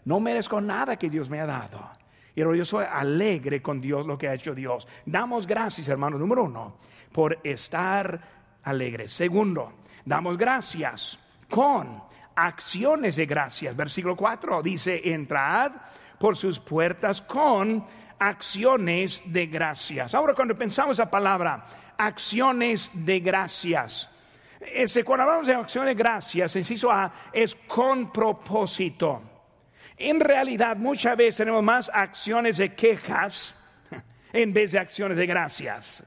No 0.06 0.20
merezco 0.20 0.60
nada 0.60 0.98
que 0.98 1.10
Dios 1.10 1.30
me 1.30 1.40
ha 1.40 1.46
dado. 1.46 1.92
Pero 2.36 2.56
yo 2.56 2.66
soy 2.66 2.86
alegre 2.90 3.62
con 3.62 3.80
Dios, 3.80 4.06
lo 4.08 4.18
que 4.18 4.28
ha 4.28 4.34
hecho 4.34 4.56
Dios. 4.56 4.88
Damos 5.06 5.46
gracias, 5.46 5.88
hermano, 5.88 6.18
número 6.18 6.44
uno, 6.44 6.78
por 7.12 7.40
estar 7.44 8.20
alegres. 8.64 9.14
Segundo, 9.14 9.83
Damos 10.06 10.38
gracias 10.38 11.18
con 11.50 12.04
acciones 12.36 13.16
de 13.16 13.26
gracias. 13.26 13.76
Versículo 13.76 14.16
4 14.16 14.62
dice, 14.62 15.02
entrad 15.14 15.72
por 16.20 16.36
sus 16.36 16.60
puertas 16.60 17.22
con 17.22 17.86
acciones 18.20 19.22
de 19.26 19.48
gracias. 19.48 20.16
Ahora 20.16 20.34
cuando 20.34 20.56
pensamos 20.56 20.98
la 20.98 21.10
palabra 21.10 21.66
acciones 21.98 22.92
de 22.94 23.20
gracias, 23.20 24.10
cuando 25.06 25.24
hablamos 25.24 25.48
de 25.48 25.54
acciones 25.54 25.96
de 25.96 26.04
gracias, 26.04 26.56
inciso 26.56 26.92
A 26.92 27.12
es 27.32 27.56
con 27.56 28.12
propósito. 28.12 29.22
En 29.98 30.20
realidad 30.20 30.78
muchas 30.78 31.16
veces 31.16 31.38
tenemos 31.38 31.64
más 31.64 31.92
acciones 31.94 32.58
de 32.58 32.74
quejas 32.74 33.56
en 34.34 34.54
vez 34.54 34.72
de 34.72 34.80
acciones 34.80 35.18
de 35.18 35.26
gracias. 35.26 36.04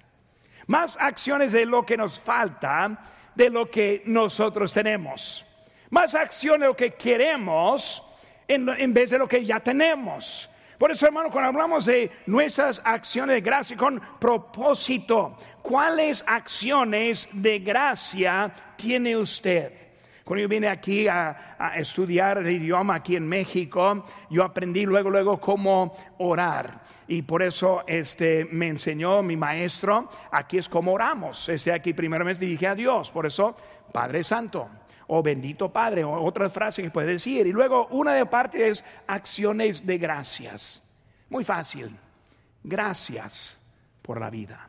Más 0.66 0.96
acciones 1.00 1.52
de 1.52 1.64
lo 1.64 1.86
que 1.86 1.96
nos 1.96 2.18
falta 2.18 2.98
de 3.36 3.50
lo 3.50 3.70
que 3.70 4.02
nosotros 4.06 4.72
tenemos. 4.72 5.46
Más 5.90 6.14
acción 6.14 6.60
de 6.60 6.66
lo 6.66 6.74
que 6.74 6.90
queremos 6.90 8.02
en, 8.48 8.92
vez 8.92 9.10
de 9.10 9.18
lo 9.18 9.28
que 9.28 9.44
ya 9.44 9.60
tenemos. 9.60 10.50
Por 10.78 10.90
eso, 10.90 11.06
hermano, 11.06 11.30
cuando 11.30 11.48
hablamos 11.48 11.86
de 11.86 12.10
nuestras 12.26 12.82
acciones 12.84 13.36
de 13.36 13.40
gracia 13.40 13.76
con 13.76 14.00
propósito, 14.18 15.36
¿cuáles 15.62 16.24
acciones 16.26 17.28
de 17.32 17.60
gracia 17.60 18.52
tiene 18.76 19.16
usted? 19.16 19.85
Cuando 20.26 20.42
yo 20.42 20.48
vine 20.48 20.66
aquí 20.66 21.06
a, 21.06 21.54
estudiar 21.76 22.38
el 22.38 22.50
idioma 22.52 22.96
aquí 22.96 23.14
en 23.14 23.28
México, 23.28 24.04
yo 24.28 24.42
aprendí 24.42 24.84
luego, 24.84 25.08
luego 25.08 25.38
cómo 25.38 25.96
orar. 26.18 26.80
Y 27.06 27.22
por 27.22 27.44
eso 27.44 27.84
este, 27.86 28.44
me 28.50 28.66
enseñó 28.66 29.22
mi 29.22 29.36
maestro, 29.36 30.08
aquí 30.32 30.58
es 30.58 30.68
como 30.68 30.94
oramos. 30.94 31.48
Este 31.48 31.72
aquí 31.72 31.92
primero 31.92 32.24
me 32.24 32.34
dirige 32.34 32.66
a 32.66 32.74
Dios, 32.74 33.12
por 33.12 33.24
eso 33.24 33.54
Padre 33.92 34.24
Santo 34.24 34.68
o 35.06 35.22
bendito 35.22 35.72
Padre, 35.72 36.02
o 36.02 36.20
otras 36.20 36.52
frases 36.52 36.84
que 36.84 36.90
puede 36.90 37.12
decir. 37.12 37.46
Y 37.46 37.52
luego 37.52 37.86
una 37.92 38.12
de 38.12 38.26
parte 38.26 38.68
es 38.68 38.84
acciones 39.06 39.86
de 39.86 39.96
gracias. 39.96 40.82
Muy 41.30 41.44
fácil. 41.44 41.96
Gracias 42.64 43.60
por 44.02 44.18
la 44.18 44.28
vida. 44.28 44.68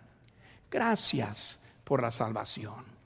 Gracias 0.69 1.59
por 1.83 2.03
la 2.03 2.11
salvación. 2.11 2.96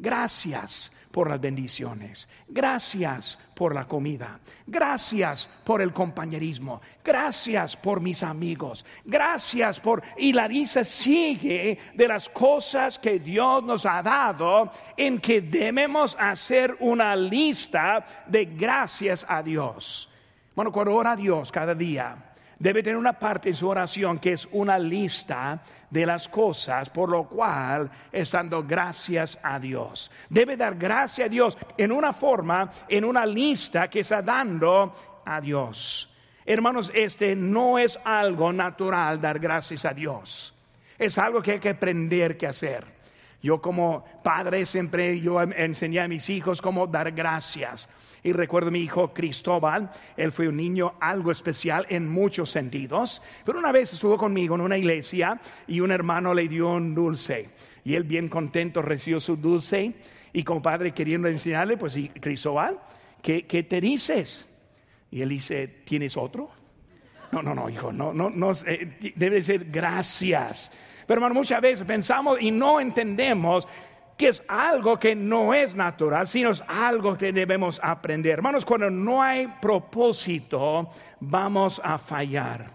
Gracias 0.00 0.90
por 1.10 1.28
las 1.28 1.40
bendiciones. 1.40 2.26
Gracias 2.48 3.38
por 3.54 3.74
la 3.74 3.86
comida. 3.86 4.40
Gracias 4.66 5.50
por 5.62 5.82
el 5.82 5.92
compañerismo. 5.92 6.80
Gracias 7.04 7.76
por 7.76 8.00
mis 8.00 8.22
amigos. 8.22 8.86
Gracias 9.04 9.78
por... 9.78 10.02
Y 10.16 10.32
la 10.32 10.48
lista 10.48 10.84
sigue 10.84 11.78
de 11.92 12.08
las 12.08 12.30
cosas 12.30 12.98
que 12.98 13.18
Dios 13.18 13.62
nos 13.62 13.84
ha 13.84 14.02
dado 14.02 14.70
en 14.96 15.18
que 15.18 15.42
debemos 15.42 16.16
hacer 16.18 16.76
una 16.80 17.14
lista 17.14 18.24
de 18.26 18.46
gracias 18.46 19.26
a 19.28 19.42
Dios. 19.42 20.08
Bueno, 20.54 20.72
cuando 20.72 20.94
ora 20.94 21.12
a 21.12 21.16
Dios 21.16 21.52
cada 21.52 21.74
día, 21.74 22.29
debe 22.60 22.82
tener 22.82 22.98
una 22.98 23.14
parte 23.14 23.48
en 23.48 23.54
su 23.54 23.68
oración 23.68 24.18
que 24.18 24.34
es 24.34 24.46
una 24.52 24.78
lista 24.78 25.60
de 25.88 26.06
las 26.06 26.28
cosas 26.28 26.90
por 26.90 27.08
lo 27.08 27.24
cual 27.24 27.90
estando 28.12 28.62
gracias 28.62 29.38
a 29.42 29.58
Dios. 29.58 30.10
Debe 30.28 30.56
dar 30.56 30.76
gracias 30.76 31.26
a 31.26 31.30
Dios 31.30 31.58
en 31.76 31.90
una 31.90 32.12
forma, 32.12 32.70
en 32.86 33.04
una 33.04 33.24
lista 33.26 33.88
que 33.88 34.00
está 34.00 34.20
dando 34.20 34.92
a 35.24 35.40
Dios. 35.40 36.08
Hermanos, 36.44 36.92
este 36.94 37.34
no 37.34 37.78
es 37.78 37.98
algo 38.04 38.52
natural 38.52 39.20
dar 39.20 39.38
gracias 39.38 39.84
a 39.86 39.94
Dios. 39.94 40.54
Es 40.98 41.16
algo 41.16 41.40
que 41.40 41.52
hay 41.52 41.60
que 41.60 41.70
aprender 41.70 42.36
que 42.36 42.46
hacer. 42.46 42.84
Yo 43.42 43.60
como 43.60 44.04
padre 44.22 44.66
siempre 44.66 45.18
yo 45.18 45.40
enseñé 45.40 46.00
a 46.00 46.08
mis 46.08 46.28
hijos 46.28 46.60
cómo 46.60 46.86
dar 46.86 47.10
gracias. 47.12 47.88
Y 48.22 48.32
recuerdo 48.32 48.70
mi 48.70 48.80
hijo 48.80 49.12
Cristóbal, 49.12 49.90
él 50.16 50.32
fue 50.32 50.48
un 50.48 50.56
niño 50.56 50.94
algo 51.00 51.30
especial 51.30 51.86
en 51.88 52.08
muchos 52.08 52.50
sentidos, 52.50 53.22
pero 53.44 53.58
una 53.58 53.72
vez 53.72 53.92
estuvo 53.92 54.16
conmigo 54.16 54.54
en 54.54 54.60
una 54.60 54.76
iglesia 54.76 55.40
y 55.66 55.80
un 55.80 55.90
hermano 55.90 56.34
le 56.34 56.48
dio 56.48 56.68
un 56.68 56.94
dulce 56.94 57.48
y 57.84 57.94
él 57.94 58.04
bien 58.04 58.28
contento 58.28 58.82
recibió 58.82 59.20
su 59.20 59.36
dulce 59.36 59.94
y 60.32 60.44
como 60.44 60.62
padre 60.62 60.92
queriendo 60.92 61.28
enseñarle, 61.28 61.76
pues 61.76 61.98
Cristóbal, 62.20 62.78
¿qué, 63.22 63.46
¿qué, 63.46 63.62
te 63.62 63.80
dices? 63.80 64.48
Y 65.10 65.22
él 65.22 65.30
dice, 65.30 65.66
¿tienes 65.84 66.16
otro? 66.16 66.50
No, 67.32 67.42
no, 67.42 67.54
no, 67.54 67.68
hijo, 67.68 67.92
no, 67.92 68.12
no, 68.12 68.30
no, 68.30 68.52
debe 69.14 69.42
ser 69.42 69.64
gracias. 69.64 70.70
Pero 71.06 71.18
hermano, 71.18 71.34
muchas 71.34 71.60
veces 71.60 71.84
pensamos 71.86 72.38
y 72.40 72.50
no 72.50 72.80
entendemos 72.80 73.66
que 74.20 74.28
es 74.28 74.44
algo 74.48 74.98
que 74.98 75.16
no 75.16 75.54
es 75.54 75.74
natural, 75.74 76.28
sino 76.28 76.50
es 76.50 76.62
algo 76.68 77.16
que 77.16 77.32
debemos 77.32 77.80
aprender. 77.82 78.34
Hermanos, 78.34 78.66
cuando 78.66 78.90
no 78.90 79.22
hay 79.22 79.46
propósito, 79.62 80.90
vamos 81.20 81.80
a 81.82 81.96
fallar. 81.96 82.66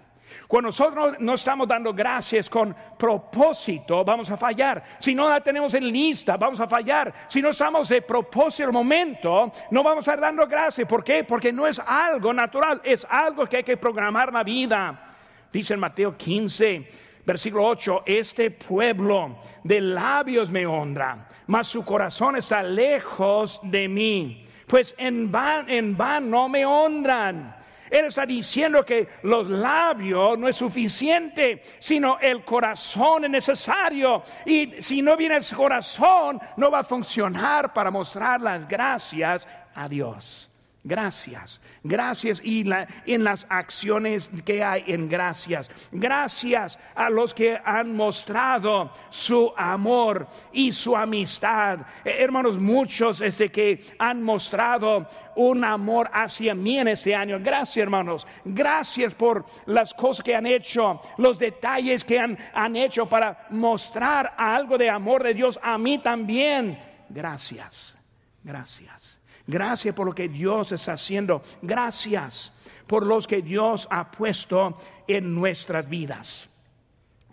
Cuando 0.48 0.70
nosotros 0.70 1.18
no 1.20 1.36
estamos 1.36 1.68
dando 1.68 1.94
gracias 1.94 2.50
con 2.50 2.76
propósito, 2.98 4.04
vamos 4.04 4.28
a 4.32 4.38
fallar. 4.38 4.84
Si 4.98 5.14
no 5.14 5.30
la 5.30 5.40
tenemos 5.40 5.76
en 5.76 5.88
lista, 5.92 6.36
vamos 6.36 6.60
a 6.60 6.68
fallar. 6.68 7.14
Si 7.28 7.44
no 7.44 7.50
estamos 7.52 7.90
de 7.90 8.02
propósito 8.02 8.64
el 8.64 8.74
momento, 8.74 9.52
no 9.70 9.84
vamos 9.84 10.08
a 10.08 10.14
estar 10.14 10.20
dando 10.20 10.48
gracias. 10.48 10.88
¿Por 10.88 11.04
qué? 11.04 11.24
Porque 11.26 11.54
no 11.54 11.68
es 11.68 11.78
algo 11.78 12.34
natural, 12.34 12.82
es 12.84 13.06
algo 13.08 13.46
que 13.46 13.58
hay 13.58 13.64
que 13.64 13.78
programar 13.78 14.34
la 14.34 14.44
vida. 14.44 15.12
Dice 15.54 15.76
en 15.76 15.80
Mateo 15.80 16.18
15, 16.18 16.90
versículo 17.26 17.66
8, 17.68 18.04
este 18.06 18.52
pueblo 18.52 19.38
de 19.64 19.82
labios 19.82 20.50
me 20.50 20.66
honra, 20.66 21.28
mas 21.48 21.68
su 21.68 21.84
corazón 21.84 22.38
está 22.38 22.62
lejos 22.62 23.60
de 23.64 23.88
mí. 23.88 24.46
Pues 24.68 24.96
en 24.98 25.32
van, 25.32 25.70
en 25.70 25.96
van 25.96 26.30
no 26.30 26.50
me 26.50 26.66
honran. 26.66 27.56
Él 27.90 28.06
está 28.06 28.26
diciendo 28.26 28.84
que 28.84 29.08
los 29.24 29.48
labios 29.48 30.38
no 30.38 30.48
es 30.48 30.56
suficiente, 30.56 31.62
sino 31.80 32.18
el 32.20 32.44
corazón 32.44 33.26
es 33.26 33.30
necesario. 33.30 34.24
Y 34.46 34.82
si 34.82 35.02
no 35.02 35.16
viene 35.16 35.38
el 35.38 35.56
corazón, 35.56 36.40
no 36.58 36.72
va 36.72 36.80
a 36.80 36.84
funcionar 36.84 37.74
para 37.74 37.92
mostrar 37.92 38.42
las 38.42 38.68
gracias 38.68 39.48
a 39.76 39.88
Dios. 39.88 40.50
Gracias, 40.88 41.62
gracias 41.84 42.40
y 42.46 42.64
en 43.08 43.24
las 43.24 43.48
acciones 43.50 44.30
que 44.46 44.64
hay 44.64 44.84
en 44.86 45.10
gracias. 45.10 45.72
Gracias 45.92 46.78
a 46.94 47.10
los 47.10 47.34
que 47.34 47.60
han 47.66 47.96
mostrado 47.96 48.92
su 49.10 49.52
amor 49.58 50.28
y 50.54 50.72
su 50.72 50.96
amistad. 50.96 51.80
Eh, 52.06 52.18
hermanos, 52.20 52.60
muchos 52.60 53.18
desde 53.18 53.52
que 53.52 53.84
han 53.98 54.22
mostrado 54.22 55.10
un 55.36 55.64
amor 55.64 56.08
hacia 56.14 56.54
mí 56.54 56.78
en 56.78 56.90
este 56.90 57.16
año. 57.16 57.40
Gracias, 57.42 57.78
hermanos. 57.78 58.28
Gracias 58.44 59.16
por 59.16 59.44
las 59.66 59.92
cosas 59.92 60.24
que 60.24 60.36
han 60.36 60.46
hecho, 60.46 61.02
los 61.18 61.40
detalles 61.40 62.04
que 62.04 62.20
han, 62.20 62.38
han 62.54 62.76
hecho 62.76 63.10
para 63.10 63.48
mostrar 63.50 64.36
algo 64.38 64.78
de 64.78 64.92
amor 64.92 65.24
de 65.24 65.34
Dios 65.34 65.60
a 65.64 65.80
mí 65.80 65.98
también. 65.98 66.78
Gracias, 67.10 67.98
gracias. 68.44 69.20
Gracias 69.48 69.94
por 69.94 70.08
lo 70.08 70.14
que 70.14 70.28
Dios 70.28 70.72
está 70.72 70.94
haciendo. 70.94 71.42
Gracias 71.62 72.52
por 72.88 73.06
los 73.06 73.28
que 73.28 73.42
Dios 73.42 73.88
ha 73.92 74.10
puesto 74.12 74.78
en 75.08 75.34
nuestras 75.34 75.88
vidas. 75.88 76.50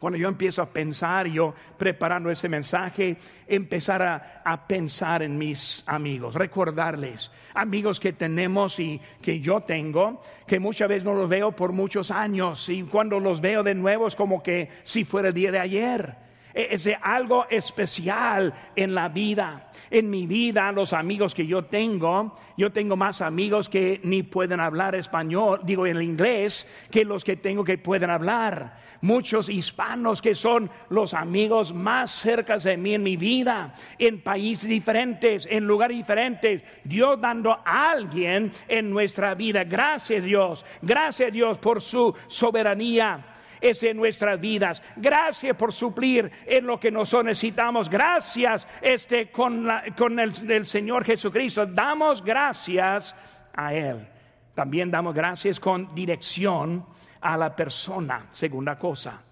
Cuando 0.03 0.19
yo 0.19 0.27
empiezo 0.27 0.63
a 0.63 0.67
pensar, 0.67 1.29
yo 1.29 1.55
preparando 1.79 2.29
ese 2.29 2.49
mensaje, 2.49 3.17
empezar 3.47 4.03
a, 4.03 4.67
pensar 4.67 5.23
en 5.23 5.39
mis 5.39 5.85
amigos, 5.87 6.35
recordarles, 6.35 7.31
amigos 7.55 8.01
que 8.01 8.13
tenemos 8.13 8.81
y 8.81 9.01
que 9.23 9.39
yo 9.39 9.61
tengo, 9.61 10.21
que 10.45 10.59
muchas 10.59 10.89
veces 10.89 11.05
no 11.05 11.15
los 11.15 11.29
veo 11.29 11.53
por 11.53 11.71
muchos 11.71 12.11
años 12.11 12.69
y 12.69 12.83
cuando 12.83 13.21
los 13.21 13.41
veo 13.41 13.63
de 13.63 13.77
nuevo 13.77 14.09
es 14.09 14.17
como 14.17 14.43
que 14.43 14.71
si 14.83 15.05
fuera 15.05 15.29
el 15.29 15.35
día 15.35 15.53
de 15.53 15.61
ayer. 15.61 16.17
E-, 16.55 16.69
es 16.71 16.89
algo 17.01 17.47
especial 17.51 18.53
en 18.77 18.95
la 18.95 19.09
vida. 19.09 19.71
En 19.91 20.11
mi 20.11 20.27
vida, 20.27 20.71
los 20.73 20.93
amigos 20.93 21.35
que 21.35 21.47
yo 21.47 21.65
tengo, 21.65 22.37
yo 22.57 22.73
tengo 22.73 22.97
más 22.97 23.21
amigos 23.21 23.69
que 23.69 24.01
ni 24.05 24.23
pueden 24.23 24.61
hablar 24.61 24.95
español, 24.95 25.61
digo 25.65 25.87
en 25.87 26.01
inglés, 26.01 26.67
que 26.91 27.05
los 27.05 27.25
que 27.25 27.37
tengo 27.37 27.65
que 27.65 27.79
pueden 27.79 28.11
hablar. 28.11 28.77
Muchos 29.01 29.49
hispanos 29.49 30.23
que 30.23 30.35
son 30.35 30.71
los 30.91 31.15
amigos 31.15 31.75
más 31.75 32.11
cerca 32.11 32.57
de 32.59 32.77
mí 32.77 32.95
en 32.95 33.03
mi 33.03 33.17
vida, 33.17 33.75
en 33.99 34.23
países 34.23 34.69
diferentes, 34.69 35.47
en 35.51 35.67
lugares 35.67 35.97
diferentes. 35.97 36.63
Dios 36.85 37.21
dando 37.21 37.53
a 37.53 37.91
alguien 37.91 38.53
en 38.69 38.91
nuestra 38.91 39.35
vida. 39.35 39.65
Gracias 39.65 40.23
Dios, 40.23 40.65
gracias 40.81 41.33
Dios 41.33 41.59
por 41.59 41.81
su 41.81 42.15
soberanía 42.29 43.32
es 43.63 43.83
en 43.85 43.97
nuestras 43.97 44.39
vidas. 44.41 44.83
Gracias 44.97 45.57
por 45.57 45.73
suplir 45.73 46.31
en 46.45 46.67
lo 46.67 46.79
que 46.79 46.91
nosotros 46.91 47.27
necesitamos. 47.27 47.89
Gracias 47.89 48.69
este, 48.83 49.31
con, 49.31 49.69
con 49.97 50.19
el, 50.19 50.51
el 50.51 50.67
Señor 50.67 51.05
Jesucristo. 51.05 51.65
Damos 51.65 52.23
gracias 52.23 53.17
a 53.55 53.73
Él. 53.73 54.07
También 54.55 54.91
damos 54.91 55.15
gracias 55.15 55.59
con 55.59 55.95
dirección 55.95 56.85
a 57.21 57.37
la 57.37 57.57
persona. 57.57 58.27
Segunda 58.33 58.77
cosa 58.77 59.23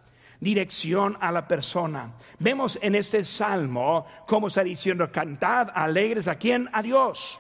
dirección 0.41 1.17
a 1.21 1.31
la 1.31 1.47
persona. 1.47 2.15
Vemos 2.39 2.79
en 2.83 2.95
este 2.95 3.23
salmo 3.25 4.07
cómo 4.27 4.49
está 4.49 4.65
diciendo, 4.65 5.13
cantad 5.13 5.69
alegres 5.75 6.27
a 6.29 6.37
quien? 6.37 6.69
A 6.73 6.83
Dios. 6.83 7.39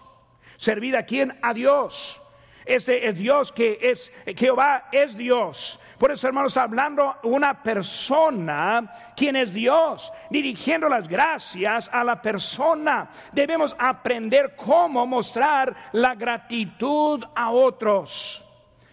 Servid 0.56 0.94
a 0.94 1.04
quien? 1.04 1.36
A 1.42 1.54
Dios. 1.54 2.20
Este 2.66 3.08
es 3.08 3.16
Dios 3.16 3.50
que 3.50 3.78
es, 3.80 4.12
Jehová 4.36 4.88
es 4.92 5.16
Dios. 5.16 5.80
Por 6.00 6.10
eso, 6.10 6.26
hermanos, 6.26 6.56
hablando 6.56 7.16
una 7.24 7.62
persona, 7.62 8.90
quien 9.14 9.36
es 9.36 9.52
Dios, 9.52 10.10
dirigiendo 10.30 10.88
las 10.88 11.06
gracias 11.06 11.90
a 11.92 12.02
la 12.02 12.22
persona. 12.22 13.10
Debemos 13.32 13.76
aprender 13.78 14.56
cómo 14.56 15.06
mostrar 15.06 15.76
la 15.92 16.14
gratitud 16.14 17.22
a 17.34 17.50
otros. 17.50 18.49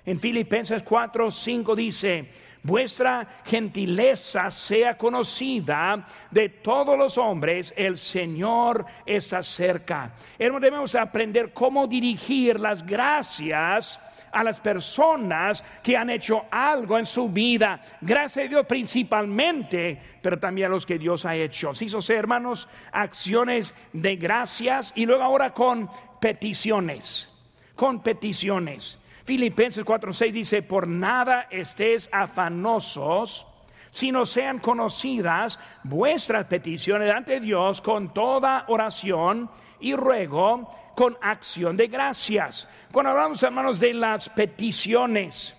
En 0.07 0.21
Filipenses 0.21 0.83
4, 0.83 1.29
5 1.29 1.75
dice, 1.75 2.29
vuestra 2.63 3.27
gentileza 3.43 4.49
sea 4.49 4.97
conocida 4.97 6.07
de 6.31 6.47
todos 6.47 6.97
los 6.97 7.17
hombres, 7.17 7.73
el 7.75 7.97
Señor 7.97 8.85
está 9.05 9.43
cerca. 9.43 10.13
Hermanos, 10.39 10.61
debemos 10.61 10.95
aprender 10.95 11.51
cómo 11.51 11.87
dirigir 11.87 12.57
las 12.57 12.85
gracias 12.85 13.99
a 14.31 14.45
las 14.45 14.61
personas 14.61 15.61
que 15.83 15.97
han 15.97 16.09
hecho 16.09 16.45
algo 16.51 16.97
en 16.97 17.05
su 17.05 17.27
vida. 17.27 17.81
Gracias 17.99 18.45
a 18.45 18.49
Dios 18.49 18.65
principalmente, 18.65 20.01
pero 20.21 20.39
también 20.39 20.67
a 20.67 20.69
los 20.69 20.85
que 20.85 20.97
Dios 20.97 21.25
ha 21.25 21.35
hecho. 21.35 21.73
Se 21.73 21.83
hizo 21.83 21.99
hermanos, 22.13 22.69
acciones 22.93 23.75
de 23.91 24.15
gracias 24.15 24.93
y 24.95 25.05
luego 25.05 25.23
ahora 25.23 25.49
con 25.49 25.89
peticiones. 26.21 27.29
Con 27.75 28.01
peticiones. 28.01 28.99
Filipenses 29.27 29.83
4:6 29.83 30.31
dice, 30.31 30.61
por 30.61 30.87
nada 30.87 31.47
estés 31.51 32.09
afanosos, 32.13 33.45
sino 33.91 34.25
sean 34.25 34.59
conocidas 34.59 35.59
vuestras 35.83 36.45
peticiones 36.45 37.13
ante 37.13 37.41
Dios 37.41 37.81
con 37.81 38.13
toda 38.13 38.63
oración 38.69 39.51
y 39.81 39.93
ruego, 39.95 40.71
con 40.95 41.17
acción 41.21 41.75
de 41.75 41.87
gracias. 41.87 42.69
Cuando 42.89 43.11
hablamos, 43.11 43.43
hermanos, 43.43 43.81
de 43.81 43.93
las 43.95 44.29
peticiones, 44.29 45.53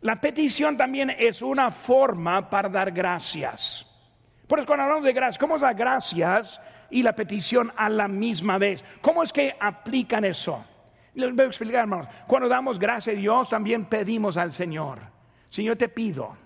la 0.00 0.16
petición 0.16 0.76
también 0.76 1.10
es 1.10 1.40
una 1.40 1.70
forma 1.70 2.50
para 2.50 2.68
dar 2.68 2.90
gracias. 2.90 3.86
Por 4.48 4.58
eso 4.58 4.66
cuando 4.66 4.82
hablamos 4.82 5.04
de 5.04 5.12
gracias, 5.12 5.38
¿cómo 5.38 5.54
es 5.54 5.62
la 5.62 5.72
gracias 5.72 6.60
y 6.90 7.04
la 7.04 7.14
petición 7.14 7.72
a 7.76 7.88
la 7.88 8.08
misma 8.08 8.58
vez? 8.58 8.84
¿Cómo 9.00 9.22
es 9.22 9.32
que 9.32 9.54
aplican 9.60 10.24
eso? 10.24 10.64
Les 11.14 11.34
voy 11.34 11.44
a 11.44 11.48
explicar, 11.48 11.82
hermanos. 11.82 12.08
Cuando 12.26 12.48
damos 12.48 12.78
gracias 12.78 13.16
a 13.16 13.18
Dios, 13.18 13.48
también 13.48 13.86
pedimos 13.86 14.36
al 14.36 14.52
Señor. 14.52 14.98
Señor, 15.48 15.76
te 15.76 15.88
pido 15.88 16.36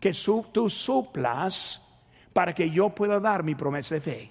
que 0.00 0.12
tú 0.52 0.70
suplas 0.70 1.82
para 2.32 2.54
que 2.54 2.70
yo 2.70 2.90
pueda 2.90 3.20
dar 3.20 3.42
mi 3.42 3.54
promesa 3.54 3.96
de 3.96 4.00
fe. 4.00 4.30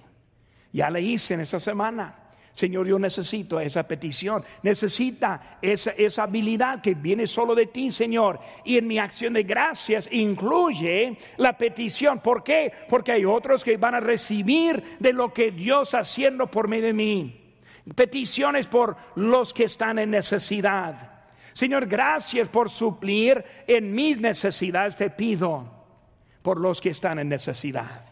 Ya 0.71 0.89
le 0.89 1.01
hice 1.01 1.35
en 1.35 1.41
esta 1.41 1.59
semana. 1.59 2.23
Señor, 2.53 2.87
yo 2.87 2.97
necesito 2.97 3.59
esa 3.59 3.83
petición, 3.83 4.43
necesita 4.63 5.59
esa, 5.61 5.91
esa, 5.91 6.23
habilidad 6.23 6.81
que 6.81 6.95
viene 6.95 7.27
solo 7.27 7.53
de 7.53 7.67
ti, 7.67 7.91
Señor. 7.91 8.39
Y 8.65 8.79
en 8.79 8.87
mi 8.87 8.97
acción 8.97 9.33
de 9.33 9.43
gracias 9.43 10.09
incluye 10.11 11.15
la 11.37 11.55
petición. 11.55 12.17
¿Por 12.17 12.43
qué? 12.43 12.71
Porque 12.89 13.11
hay 13.11 13.25
otros 13.25 13.63
que 13.63 13.77
van 13.77 13.93
a 13.93 13.99
recibir 13.99 14.97
de 14.97 15.13
lo 15.13 15.31
que 15.31 15.51
Dios 15.51 15.93
haciendo 15.93 16.47
por 16.47 16.67
medio 16.67 16.87
de 16.87 16.93
mí 16.93 17.46
peticiones 17.95 18.67
por 18.67 18.97
los 19.15 19.53
que 19.53 19.65
están 19.65 19.99
en 19.99 20.11
necesidad. 20.11 21.17
Señor, 21.53 21.87
gracias 21.87 22.47
por 22.49 22.69
suplir 22.69 23.43
en 23.65 23.93
mis 23.93 24.19
necesidades. 24.19 24.95
Te 24.95 25.09
pido 25.09 25.67
por 26.41 26.59
los 26.59 26.79
que 26.79 26.89
están 26.89 27.19
en 27.19 27.29
necesidad. 27.29 28.05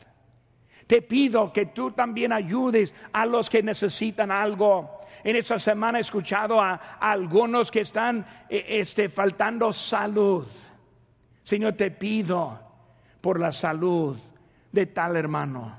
Te 0.87 1.01
pido 1.01 1.51
que 1.51 1.67
tú 1.67 1.91
también 1.91 2.31
ayudes 2.31 2.93
a 3.13 3.25
los 3.25 3.49
que 3.49 3.63
necesitan 3.63 4.31
algo. 4.31 4.99
En 5.23 5.35
esta 5.35 5.57
semana 5.57 5.97
he 5.97 6.01
escuchado 6.01 6.61
a, 6.61 6.73
algunos 6.99 7.71
que 7.71 7.81
están 7.81 8.25
eh, 8.49 8.65
este, 8.67 9.09
faltando 9.09 9.73
salud. 9.73 10.45
Señor, 11.43 11.73
te 11.73 11.91
pido 11.91 12.59
por 13.21 13.39
la 13.39 13.51
salud 13.51 14.17
de 14.71 14.85
tal 14.87 15.15
hermano, 15.15 15.77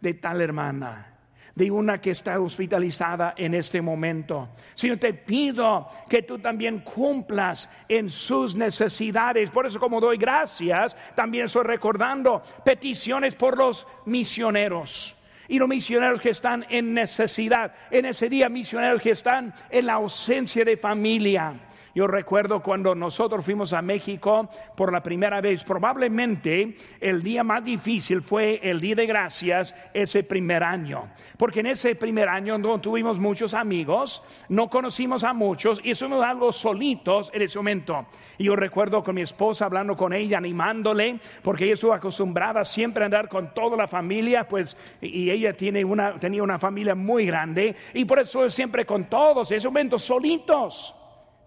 de 0.00 0.14
tal 0.14 0.40
hermana 0.40 1.15
de 1.56 1.70
una 1.70 2.00
que 2.02 2.10
está 2.10 2.38
hospitalizada 2.38 3.34
en 3.36 3.54
este 3.54 3.80
momento. 3.80 4.50
Señor, 4.74 4.98
te 4.98 5.14
pido 5.14 5.88
que 6.08 6.22
tú 6.22 6.38
también 6.38 6.80
cumplas 6.80 7.70
en 7.88 8.10
sus 8.10 8.54
necesidades. 8.54 9.50
Por 9.50 9.66
eso 9.66 9.80
como 9.80 9.98
doy 9.98 10.18
gracias, 10.18 10.94
también 11.14 11.46
estoy 11.46 11.64
recordando 11.64 12.42
peticiones 12.62 13.34
por 13.34 13.56
los 13.56 13.86
misioneros 14.04 15.16
y 15.48 15.58
los 15.58 15.66
misioneros 15.66 16.20
que 16.20 16.30
están 16.30 16.66
en 16.68 16.92
necesidad. 16.92 17.72
En 17.90 18.04
ese 18.04 18.28
día, 18.28 18.50
misioneros 18.50 19.00
que 19.00 19.12
están 19.12 19.54
en 19.70 19.86
la 19.86 19.94
ausencia 19.94 20.62
de 20.62 20.76
familia. 20.76 21.54
Yo 21.96 22.06
recuerdo 22.06 22.62
cuando 22.62 22.94
nosotros 22.94 23.42
fuimos 23.42 23.72
a 23.72 23.80
México 23.80 24.50
por 24.76 24.92
la 24.92 25.02
primera 25.02 25.40
vez, 25.40 25.64
probablemente 25.64 26.76
el 27.00 27.22
día 27.22 27.42
más 27.42 27.64
difícil 27.64 28.20
fue 28.20 28.60
el 28.62 28.82
día 28.82 28.96
de 28.96 29.06
gracias 29.06 29.74
ese 29.94 30.22
primer 30.22 30.62
año, 30.62 31.08
porque 31.38 31.60
en 31.60 31.68
ese 31.68 31.94
primer 31.94 32.28
año 32.28 32.58
no 32.58 32.78
tuvimos 32.82 33.18
muchos 33.18 33.54
amigos, 33.54 34.22
no 34.50 34.68
conocimos 34.68 35.24
a 35.24 35.32
muchos 35.32 35.80
y 35.82 35.94
somos 35.94 36.22
algo 36.22 36.52
solitos 36.52 37.30
en 37.32 37.40
ese 37.40 37.58
momento. 37.58 38.04
Y 38.36 38.44
yo 38.44 38.56
recuerdo 38.56 39.02
con 39.02 39.14
mi 39.14 39.22
esposa 39.22 39.64
hablando 39.64 39.96
con 39.96 40.12
ella, 40.12 40.36
animándole, 40.36 41.18
porque 41.42 41.64
ella 41.64 41.72
estuvo 41.72 41.94
acostumbrada 41.94 42.62
siempre 42.62 43.04
a 43.04 43.06
andar 43.06 43.26
con 43.30 43.54
toda 43.54 43.74
la 43.74 43.88
familia, 43.88 44.46
pues, 44.46 44.76
y 45.00 45.30
ella 45.30 45.54
tiene 45.54 45.82
una, 45.82 46.16
tenía 46.16 46.42
una 46.42 46.58
familia 46.58 46.94
muy 46.94 47.24
grande, 47.24 47.74
y 47.94 48.04
por 48.04 48.18
eso 48.18 48.50
siempre 48.50 48.84
con 48.84 49.04
todos, 49.04 49.50
en 49.50 49.56
ese 49.56 49.68
momento 49.68 49.98
solitos. 49.98 50.94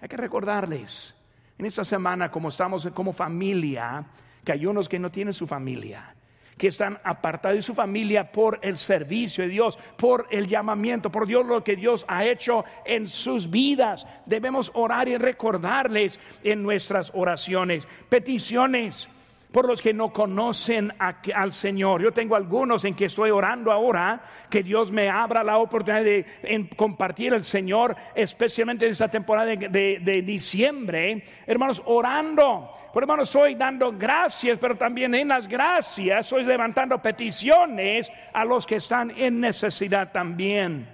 Hay 0.01 0.07
que 0.07 0.17
recordarles, 0.17 1.15
en 1.57 1.65
esta 1.65 1.83
semana 1.83 2.31
como 2.31 2.49
estamos 2.49 2.87
como 2.93 3.11
familia, 3.11 4.05
que 4.43 4.53
hay 4.53 4.65
unos 4.65 4.87
que 4.87 4.99
no 4.99 5.11
tienen 5.11 5.33
su 5.33 5.45
familia, 5.45 6.15
que 6.57 6.67
están 6.67 6.99
apartados 7.03 7.57
de 7.57 7.61
su 7.61 7.73
familia 7.73 8.31
por 8.31 8.59
el 8.61 8.77
servicio 8.77 9.43
de 9.43 9.49
Dios, 9.49 9.77
por 9.97 10.27
el 10.31 10.47
llamamiento, 10.47 11.11
por 11.11 11.27
Dios 11.27 11.45
lo 11.45 11.63
que 11.63 11.75
Dios 11.75 12.05
ha 12.07 12.25
hecho 12.25 12.63
en 12.85 13.07
sus 13.07 13.49
vidas. 13.49 14.07
Debemos 14.25 14.71
orar 14.73 15.07
y 15.07 15.17
recordarles 15.17 16.19
en 16.43 16.63
nuestras 16.63 17.11
oraciones, 17.13 17.87
peticiones 18.09 19.09
por 19.51 19.67
los 19.67 19.81
que 19.81 19.93
no 19.93 20.13
conocen 20.13 20.93
al 20.99 21.51
Señor. 21.53 22.01
Yo 22.03 22.11
tengo 22.11 22.35
algunos 22.35 22.85
en 22.85 22.93
que 22.93 23.05
estoy 23.05 23.31
orando 23.31 23.71
ahora, 23.71 24.21
que 24.49 24.61
Dios 24.61 24.91
me 24.91 25.09
abra 25.09 25.43
la 25.43 25.57
oportunidad 25.57 26.03
de 26.03 26.69
compartir 26.75 27.33
el 27.33 27.43
Señor, 27.43 27.95
especialmente 28.13 28.85
en 28.85 28.91
esta 28.91 29.07
temporada 29.07 29.55
de, 29.55 30.23
diciembre. 30.25 31.23
Hermanos, 31.47 31.81
orando. 31.85 32.71
Por 32.93 33.03
hermanos, 33.03 33.29
estoy 33.29 33.55
dando 33.55 33.91
gracias, 33.91 34.59
pero 34.59 34.75
también 34.75 35.13
en 35.15 35.27
las 35.27 35.47
gracias 35.47 36.21
estoy 36.21 36.43
levantando 36.43 36.99
peticiones 36.99 38.11
a 38.33 38.45
los 38.45 38.65
que 38.65 38.75
están 38.75 39.11
en 39.11 39.39
necesidad 39.39 40.11
también. 40.11 40.87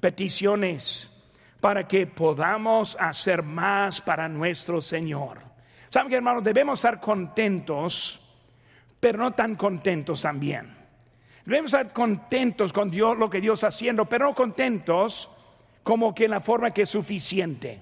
Peticiones 0.00 1.10
para 1.60 1.86
que 1.86 2.06
podamos 2.06 2.96
hacer 2.98 3.42
más 3.42 4.00
para 4.00 4.28
nuestro 4.28 4.80
Señor. 4.80 5.51
Saben 5.92 6.08
que 6.08 6.16
hermanos, 6.16 6.42
debemos 6.42 6.78
estar 6.78 6.98
contentos, 6.98 8.18
pero 8.98 9.18
no 9.18 9.32
tan 9.32 9.56
contentos 9.56 10.22
también. 10.22 10.74
Debemos 11.44 11.70
estar 11.70 11.92
contentos 11.92 12.72
con 12.72 12.90
Dios, 12.90 13.18
lo 13.18 13.28
que 13.28 13.42
Dios 13.42 13.58
está 13.58 13.66
haciendo, 13.66 14.06
pero 14.06 14.24
no 14.24 14.34
contentos 14.34 15.30
como 15.82 16.14
que 16.14 16.24
en 16.24 16.30
la 16.30 16.40
forma 16.40 16.70
que 16.70 16.82
es 16.82 16.88
suficiente, 16.88 17.78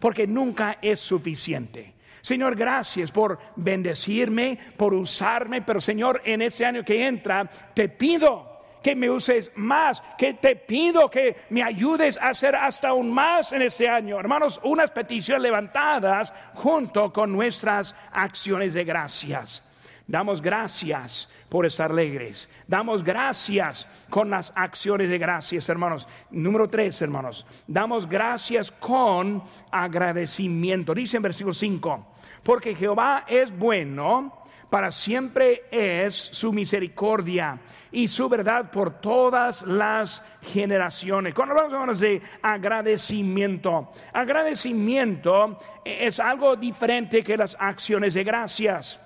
porque 0.00 0.26
nunca 0.26 0.78
es 0.82 0.98
suficiente. 0.98 1.94
Señor, 2.20 2.56
gracias 2.56 3.12
por 3.12 3.38
bendecirme, 3.54 4.58
por 4.76 4.92
usarme, 4.92 5.62
pero 5.62 5.80
Señor, 5.80 6.20
en 6.24 6.42
este 6.42 6.66
año 6.66 6.82
que 6.82 7.06
entra, 7.06 7.48
te 7.72 7.88
pido 7.88 8.51
que 8.82 8.94
me 8.94 9.10
uses 9.10 9.52
más, 9.54 10.02
que 10.18 10.34
te 10.34 10.56
pido 10.56 11.08
que 11.08 11.36
me 11.50 11.62
ayudes 11.62 12.18
a 12.18 12.28
hacer 12.28 12.56
hasta 12.56 12.88
aún 12.88 13.10
más 13.10 13.52
en 13.52 13.62
este 13.62 13.88
año. 13.88 14.18
Hermanos, 14.18 14.60
unas 14.64 14.90
peticiones 14.90 15.42
levantadas 15.42 16.32
junto 16.54 17.12
con 17.12 17.32
nuestras 17.32 17.94
acciones 18.12 18.74
de 18.74 18.84
gracias. 18.84 19.64
Damos 20.06 20.42
gracias 20.42 21.28
por 21.48 21.64
estar 21.64 21.90
alegres. 21.90 22.50
Damos 22.66 23.04
gracias 23.04 23.86
con 24.10 24.28
las 24.28 24.52
acciones 24.56 25.08
de 25.08 25.18
gracias, 25.18 25.68
hermanos. 25.68 26.08
Número 26.30 26.68
tres, 26.68 27.00
hermanos. 27.02 27.46
Damos 27.66 28.08
gracias 28.08 28.70
con 28.70 29.42
agradecimiento. 29.70 30.94
Dice 30.94 31.18
en 31.18 31.22
versículo 31.22 31.54
5, 31.54 32.14
porque 32.42 32.74
Jehová 32.74 33.24
es 33.28 33.56
bueno 33.56 34.41
para 34.72 34.90
siempre 34.90 35.64
es 35.70 36.14
su 36.14 36.50
misericordia 36.50 37.60
y 37.90 38.08
su 38.08 38.26
verdad 38.26 38.70
por 38.70 39.02
todas 39.02 39.60
las 39.64 40.24
generaciones. 40.40 41.34
Cuando 41.34 41.60
hablamos 41.60 42.00
de 42.00 42.22
agradecimiento, 42.40 43.92
agradecimiento 44.14 45.58
es 45.84 46.18
algo 46.18 46.56
diferente 46.56 47.22
que 47.22 47.36
las 47.36 47.54
acciones 47.60 48.14
de 48.14 48.24
gracias. 48.24 48.98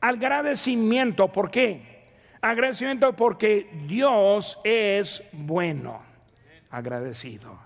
Agradecimiento, 0.00 1.26
¿por 1.32 1.50
qué? 1.50 2.12
Agradecimiento 2.40 3.12
porque 3.16 3.68
Dios 3.88 4.60
es 4.62 5.24
bueno. 5.32 6.00
Agradecido. 6.70 7.58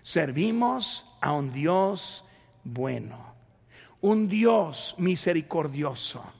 Servimos 0.00 1.06
a 1.20 1.32
un 1.32 1.52
Dios 1.52 2.24
bueno, 2.64 3.34
un 4.00 4.28
Dios 4.28 4.94
misericordioso 4.96 6.35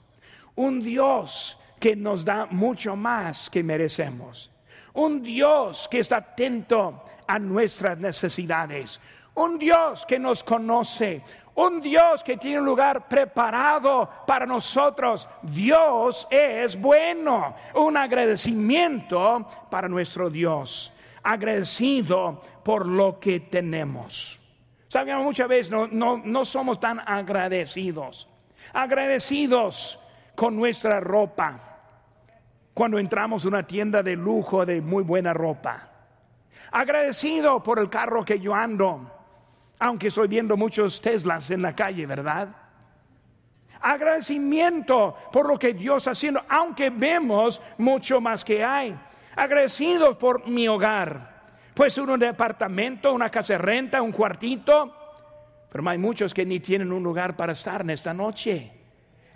un 0.57 0.81
Dios 0.81 1.57
que 1.79 1.95
nos 1.95 2.25
da 2.25 2.47
mucho 2.47 2.95
más 2.95 3.49
que 3.49 3.63
merecemos. 3.63 4.51
Un 4.93 5.21
Dios 5.21 5.87
que 5.89 5.99
está 5.99 6.17
atento 6.17 7.03
a 7.27 7.39
nuestras 7.39 7.97
necesidades. 7.97 8.99
Un 9.35 9.59
Dios 9.59 10.05
que 10.07 10.17
nos 10.17 10.43
conoce. 10.43 11.21
Un 11.55 11.81
Dios 11.81 12.23
que 12.23 12.37
tiene 12.37 12.59
un 12.59 12.65
lugar 12.65 13.07
preparado 13.07 14.09
para 14.25 14.45
nosotros. 14.45 15.29
Dios 15.43 16.27
es 16.31 16.79
bueno. 16.79 17.55
Un 17.75 17.95
agradecimiento 17.95 19.47
para 19.69 19.87
nuestro 19.87 20.29
Dios. 20.29 20.91
Agradecido 21.21 22.41
por 22.63 22.87
lo 22.87 23.19
que 23.19 23.41
tenemos. 23.41 24.39
Sabemos 24.87 25.23
muchas 25.23 25.47
veces 25.47 25.71
no, 25.71 25.85
no, 25.85 26.17
no 26.17 26.45
somos 26.45 26.79
tan 26.79 26.99
agradecidos. 27.05 28.27
Agradecidos 28.73 29.99
con 30.37 30.55
nuestra 30.55 30.99
ropa. 30.99 31.59
Cuando 32.71 32.99
entramos 32.99 33.43
a 33.43 33.47
una 33.47 33.65
tienda 33.65 34.03
de 34.03 34.15
lujo 34.15 34.67
de 34.67 34.81
muy 34.81 35.03
buena 35.03 35.33
ropa. 35.33 35.89
Agradecido 36.71 37.63
por 37.63 37.79
el 37.79 37.89
carro 37.89 38.23
que 38.23 38.39
yo 38.39 38.53
ando, 38.53 39.11
aunque 39.79 40.09
estoy 40.09 40.27
viendo 40.27 40.55
muchos 40.55 41.01
Teslas 41.01 41.49
en 41.49 41.63
la 41.63 41.75
calle, 41.75 42.05
¿verdad? 42.05 42.49
Agradecimiento 43.81 45.15
por 45.31 45.47
lo 45.47 45.57
que 45.57 45.73
Dios 45.73 46.03
está 46.03 46.11
haciendo, 46.11 46.43
aunque 46.47 46.91
vemos 46.91 47.59
mucho 47.79 48.21
más 48.21 48.45
que 48.45 48.63
hay. 48.63 48.95
Agradecidos 49.35 50.17
por 50.17 50.47
mi 50.47 50.67
hogar. 50.67 51.35
Pues 51.73 51.97
un 51.97 52.19
departamento, 52.19 53.11
una 53.11 53.31
casa 53.31 53.53
de 53.53 53.57
renta, 53.57 54.03
un 54.03 54.11
cuartito. 54.11 54.93
Pero 55.67 55.89
hay 55.89 55.97
muchos 55.97 56.31
que 56.31 56.45
ni 56.45 56.59
tienen 56.59 56.91
un 56.91 57.01
lugar 57.01 57.35
para 57.35 57.53
estar 57.53 57.81
en 57.81 57.89
esta 57.89 58.13
noche 58.13 58.76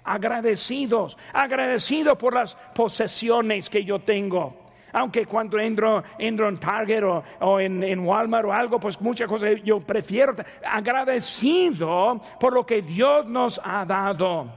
agradecidos, 0.03 1.17
agradecidos 1.33 2.17
por 2.17 2.35
las 2.35 2.55
posesiones 2.73 3.69
que 3.69 3.83
yo 3.83 3.99
tengo. 3.99 4.71
Aunque 4.93 5.25
cuando 5.25 5.57
entro, 5.57 6.03
entro 6.17 6.49
en 6.49 6.57
Target 6.57 7.03
o, 7.39 7.59
en, 7.59 7.81
en, 7.81 7.99
Walmart 8.01 8.45
o 8.45 8.51
algo, 8.51 8.79
pues 8.79 8.99
muchas 8.99 9.27
cosas 9.27 9.51
yo 9.63 9.79
prefiero. 9.79 10.35
Agradecido 10.65 12.21
por 12.39 12.53
lo 12.53 12.65
que 12.65 12.81
Dios 12.81 13.25
nos 13.27 13.61
ha 13.63 13.85
dado. 13.85 14.51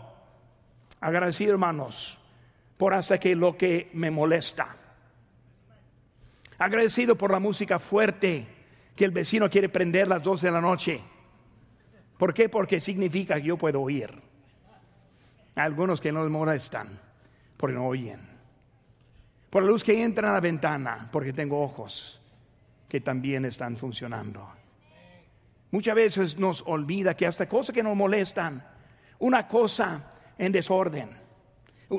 Agradecido, 1.00 1.52
hermanos, 1.52 2.18
por 2.76 2.94
hasta 2.94 3.18
que 3.18 3.36
lo 3.36 3.56
que 3.56 3.90
me 3.92 4.10
molesta. 4.10 4.76
Agradecido 6.58 7.16
por 7.16 7.30
la 7.30 7.38
música 7.38 7.78
fuerte 7.78 8.48
que 8.96 9.04
el 9.04 9.12
vecino 9.12 9.48
quiere 9.48 9.68
prender 9.68 10.06
a 10.06 10.16
las 10.16 10.22
12 10.24 10.46
de 10.46 10.52
la 10.52 10.60
noche. 10.60 11.00
¿Por 12.18 12.34
qué? 12.34 12.48
Porque 12.48 12.80
significa 12.80 13.36
que 13.36 13.42
yo 13.42 13.56
puedo 13.56 13.82
oír 13.82 14.10
algunos 15.56 16.00
que 16.00 16.12
no 16.12 16.22
les 16.22 16.30
molestan 16.30 17.00
porque 17.56 17.74
no 17.74 17.86
oyen. 17.86 18.20
Por 19.50 19.62
la 19.62 19.70
luz 19.70 19.84
que 19.84 20.02
entra 20.02 20.28
en 20.28 20.34
la 20.34 20.40
ventana 20.40 21.08
porque 21.12 21.32
tengo 21.32 21.62
ojos 21.62 22.20
que 22.88 23.00
también 23.00 23.44
están 23.44 23.76
funcionando. 23.76 24.48
Muchas 25.70 25.94
veces 25.94 26.38
nos 26.38 26.62
olvida 26.66 27.14
que 27.14 27.26
hasta 27.26 27.48
cosas 27.48 27.74
que 27.74 27.82
nos 27.82 27.96
molestan, 27.96 28.64
una 29.20 29.48
cosa 29.48 30.10
en 30.38 30.52
desorden, 30.52 31.10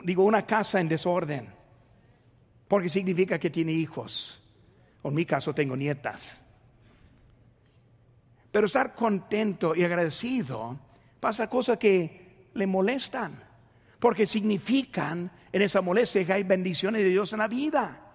digo 0.04 0.24
una 0.24 0.46
casa 0.46 0.80
en 0.80 0.88
desorden, 0.88 1.54
porque 2.68 2.90
significa 2.90 3.38
que 3.38 3.50
tiene 3.50 3.74
hijos, 3.74 4.42
o 5.02 5.10
en 5.10 5.16
mi 5.16 5.26
caso 5.26 5.54
tengo 5.54 5.76
nietas. 5.76 6.40
Pero 8.52 8.68
estar 8.68 8.96
contento 8.96 9.76
y 9.76 9.84
agradecido 9.84 10.80
pasa 11.20 11.50
cosas 11.50 11.78
que 11.78 12.50
le 12.54 12.68
molestan 12.68 13.45
porque 14.06 14.28
significan 14.28 15.32
en 15.52 15.62
esa 15.64 15.82
molestia 15.82 16.24
que 16.24 16.32
hay 16.32 16.44
bendiciones 16.44 17.02
de 17.02 17.10
Dios 17.10 17.34
en 17.34 17.40
la 17.40 17.48
vida. 17.48 18.14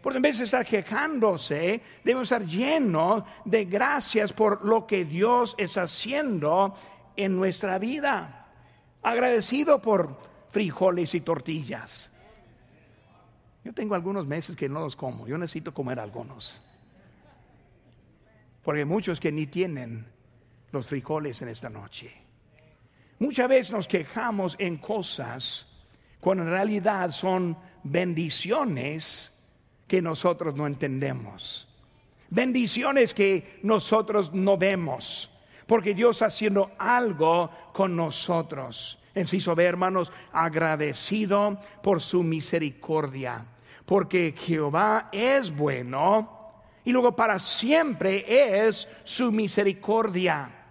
Porque 0.00 0.18
en 0.18 0.22
vez 0.22 0.38
de 0.38 0.44
estar 0.44 0.64
quejándose, 0.64 1.82
debemos 2.04 2.30
estar 2.30 2.46
llenos 2.46 3.24
de 3.44 3.64
gracias 3.64 4.32
por 4.32 4.64
lo 4.64 4.86
que 4.86 5.04
Dios 5.04 5.56
está 5.58 5.82
haciendo 5.82 6.76
en 7.16 7.34
nuestra 7.34 7.80
vida. 7.80 8.52
Agradecido 9.02 9.82
por 9.82 10.16
frijoles 10.48 11.12
y 11.16 11.22
tortillas. 11.22 12.08
Yo 13.64 13.74
tengo 13.74 13.96
algunos 13.96 14.28
meses 14.28 14.54
que 14.54 14.68
no 14.68 14.78
los 14.78 14.94
como, 14.94 15.26
yo 15.26 15.36
necesito 15.36 15.74
comer 15.74 15.98
algunos. 15.98 16.62
Porque 18.62 18.84
muchos 18.84 19.18
que 19.18 19.32
ni 19.32 19.48
tienen 19.48 20.06
los 20.70 20.86
frijoles 20.86 21.42
en 21.42 21.48
esta 21.48 21.68
noche. 21.68 22.12
Muchas 23.22 23.48
veces 23.48 23.70
nos 23.70 23.86
quejamos 23.86 24.56
en 24.58 24.78
cosas 24.78 25.68
cuando 26.18 26.42
en 26.42 26.50
realidad 26.50 27.10
son 27.10 27.56
bendiciones 27.84 29.32
que 29.86 30.02
nosotros 30.02 30.56
no 30.56 30.66
entendemos. 30.66 31.68
Bendiciones 32.30 33.14
que 33.14 33.60
nosotros 33.62 34.34
no 34.34 34.56
vemos. 34.56 35.30
Porque 35.68 35.94
Dios 35.94 36.16
está 36.16 36.26
haciendo 36.26 36.72
algo 36.76 37.48
con 37.72 37.94
nosotros. 37.94 38.98
Enciso 39.14 39.54
B, 39.54 39.66
hermanos, 39.66 40.12
agradecido 40.32 41.60
por 41.80 42.00
su 42.00 42.24
misericordia. 42.24 43.46
Porque 43.86 44.34
Jehová 44.36 45.10
es 45.12 45.54
bueno 45.54 46.56
y 46.84 46.90
luego 46.90 47.14
para 47.14 47.38
siempre 47.38 48.66
es 48.66 48.88
su 49.04 49.30
misericordia. 49.30 50.61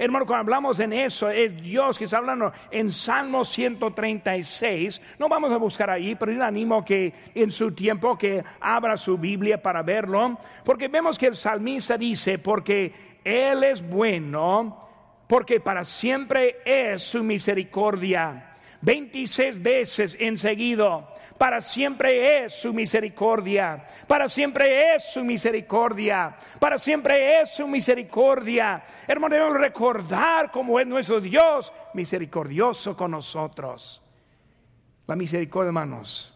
Hermano, 0.00 0.24
cuando 0.24 0.44
hablamos 0.44 0.80
en 0.80 0.94
eso, 0.94 1.28
es 1.28 1.60
Dios 1.60 1.98
que 1.98 2.04
está 2.04 2.16
hablando 2.16 2.50
en 2.70 2.90
Salmo 2.90 3.44
136. 3.44 4.98
No 5.18 5.28
vamos 5.28 5.52
a 5.52 5.58
buscar 5.58 5.90
ahí, 5.90 6.14
pero 6.14 6.32
yo 6.32 6.38
le 6.38 6.44
animo 6.44 6.82
que 6.82 7.12
en 7.34 7.50
su 7.50 7.72
tiempo 7.72 8.16
que 8.16 8.42
abra 8.60 8.96
su 8.96 9.18
Biblia 9.18 9.60
para 9.60 9.82
verlo, 9.82 10.38
porque 10.64 10.88
vemos 10.88 11.18
que 11.18 11.26
el 11.26 11.34
salmista 11.34 11.98
dice, 11.98 12.38
porque 12.38 13.18
Él 13.22 13.62
es 13.62 13.86
bueno, 13.86 14.88
porque 15.26 15.60
para 15.60 15.84
siempre 15.84 16.60
es 16.64 17.02
su 17.02 17.22
misericordia. 17.22 18.49
26 18.82 19.62
veces 19.62 20.16
enseguido. 20.18 21.08
Para 21.38 21.60
siempre 21.60 22.44
es 22.44 22.54
su 22.54 22.72
misericordia. 22.72 23.86
Para 24.06 24.28
siempre 24.28 24.94
es 24.94 25.12
su 25.12 25.24
misericordia. 25.24 26.36
Para 26.58 26.78
siempre 26.78 27.40
es 27.40 27.54
su 27.54 27.66
misericordia. 27.66 28.82
Hermano, 29.06 29.34
debemos 29.34 29.58
recordar 29.58 30.50
cómo 30.50 30.78
es 30.80 30.86
nuestro 30.86 31.20
Dios 31.20 31.72
misericordioso 31.94 32.96
con 32.96 33.12
nosotros. 33.12 34.02
La 35.06 35.16
misericordia, 35.16 35.68
hermanos, 35.68 36.32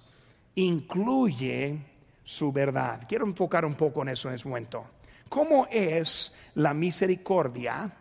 incluye 0.54 1.78
su 2.24 2.50
verdad. 2.52 3.02
Quiero 3.08 3.26
enfocar 3.26 3.64
un 3.64 3.74
poco 3.74 4.02
en 4.02 4.08
eso 4.08 4.28
en 4.28 4.34
este 4.34 4.48
momento. 4.48 4.86
¿Cómo 5.28 5.66
es 5.70 6.34
la 6.54 6.74
misericordia 6.74 7.92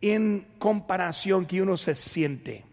en 0.00 0.54
comparación 0.58 1.46
que 1.46 1.60
uno 1.60 1.76
se 1.76 1.94
siente? 1.94 2.69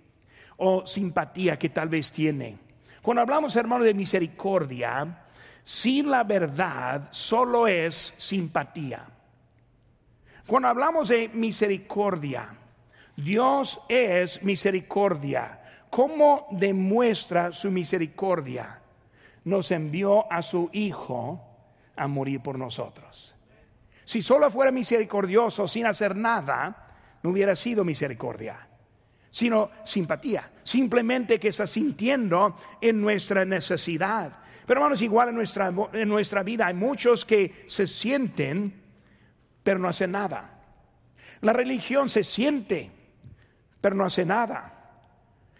O 0.57 0.85
simpatía 0.85 1.57
que 1.57 1.69
tal 1.69 1.89
vez 1.89 2.11
tiene. 2.11 2.57
Cuando 3.01 3.21
hablamos, 3.21 3.55
hermano, 3.55 3.83
de 3.83 3.93
misericordia, 3.93 5.23
sin 5.63 6.09
la 6.09 6.23
verdad 6.23 7.07
solo 7.11 7.67
es 7.67 8.13
simpatía. 8.17 9.05
Cuando 10.45 10.69
hablamos 10.69 11.09
de 11.09 11.29
misericordia, 11.29 12.49
Dios 13.15 13.81
es 13.87 14.41
misericordia. 14.43 15.61
¿Cómo 15.89 16.47
demuestra 16.51 17.51
su 17.51 17.71
misericordia? 17.71 18.79
Nos 19.45 19.71
envió 19.71 20.31
a 20.31 20.41
su 20.41 20.69
Hijo 20.73 21.41
a 21.95 22.07
morir 22.07 22.41
por 22.41 22.57
nosotros. 22.57 23.35
Si 24.05 24.21
solo 24.21 24.49
fuera 24.51 24.71
misericordioso 24.71 25.67
sin 25.67 25.85
hacer 25.85 26.15
nada, 26.15 26.93
no 27.23 27.31
hubiera 27.31 27.55
sido 27.55 27.83
misericordia 27.83 28.66
sino 29.37 29.69
simpatía, 29.83 30.49
simplemente 30.63 31.39
que 31.39 31.49
está 31.49 31.67
sintiendo 31.67 32.55
en 32.81 32.99
nuestra 32.99 33.45
necesidad. 33.45 34.31
Pero 34.65 34.79
hermanos, 34.79 34.99
igual 35.03 35.29
en 35.29 35.35
nuestra, 35.35 35.71
en 35.93 36.09
nuestra 36.09 36.41
vida 36.41 36.65
hay 36.65 36.73
muchos 36.73 37.23
que 37.23 37.63
se 37.67 37.85
sienten, 37.85 38.81
pero 39.61 39.77
no 39.77 39.89
hacen 39.89 40.13
nada. 40.13 40.59
La 41.41 41.53
religión 41.53 42.09
se 42.09 42.23
siente, 42.23 42.89
pero 43.79 43.95
no 43.95 44.05
hace 44.05 44.25
nada. 44.25 44.73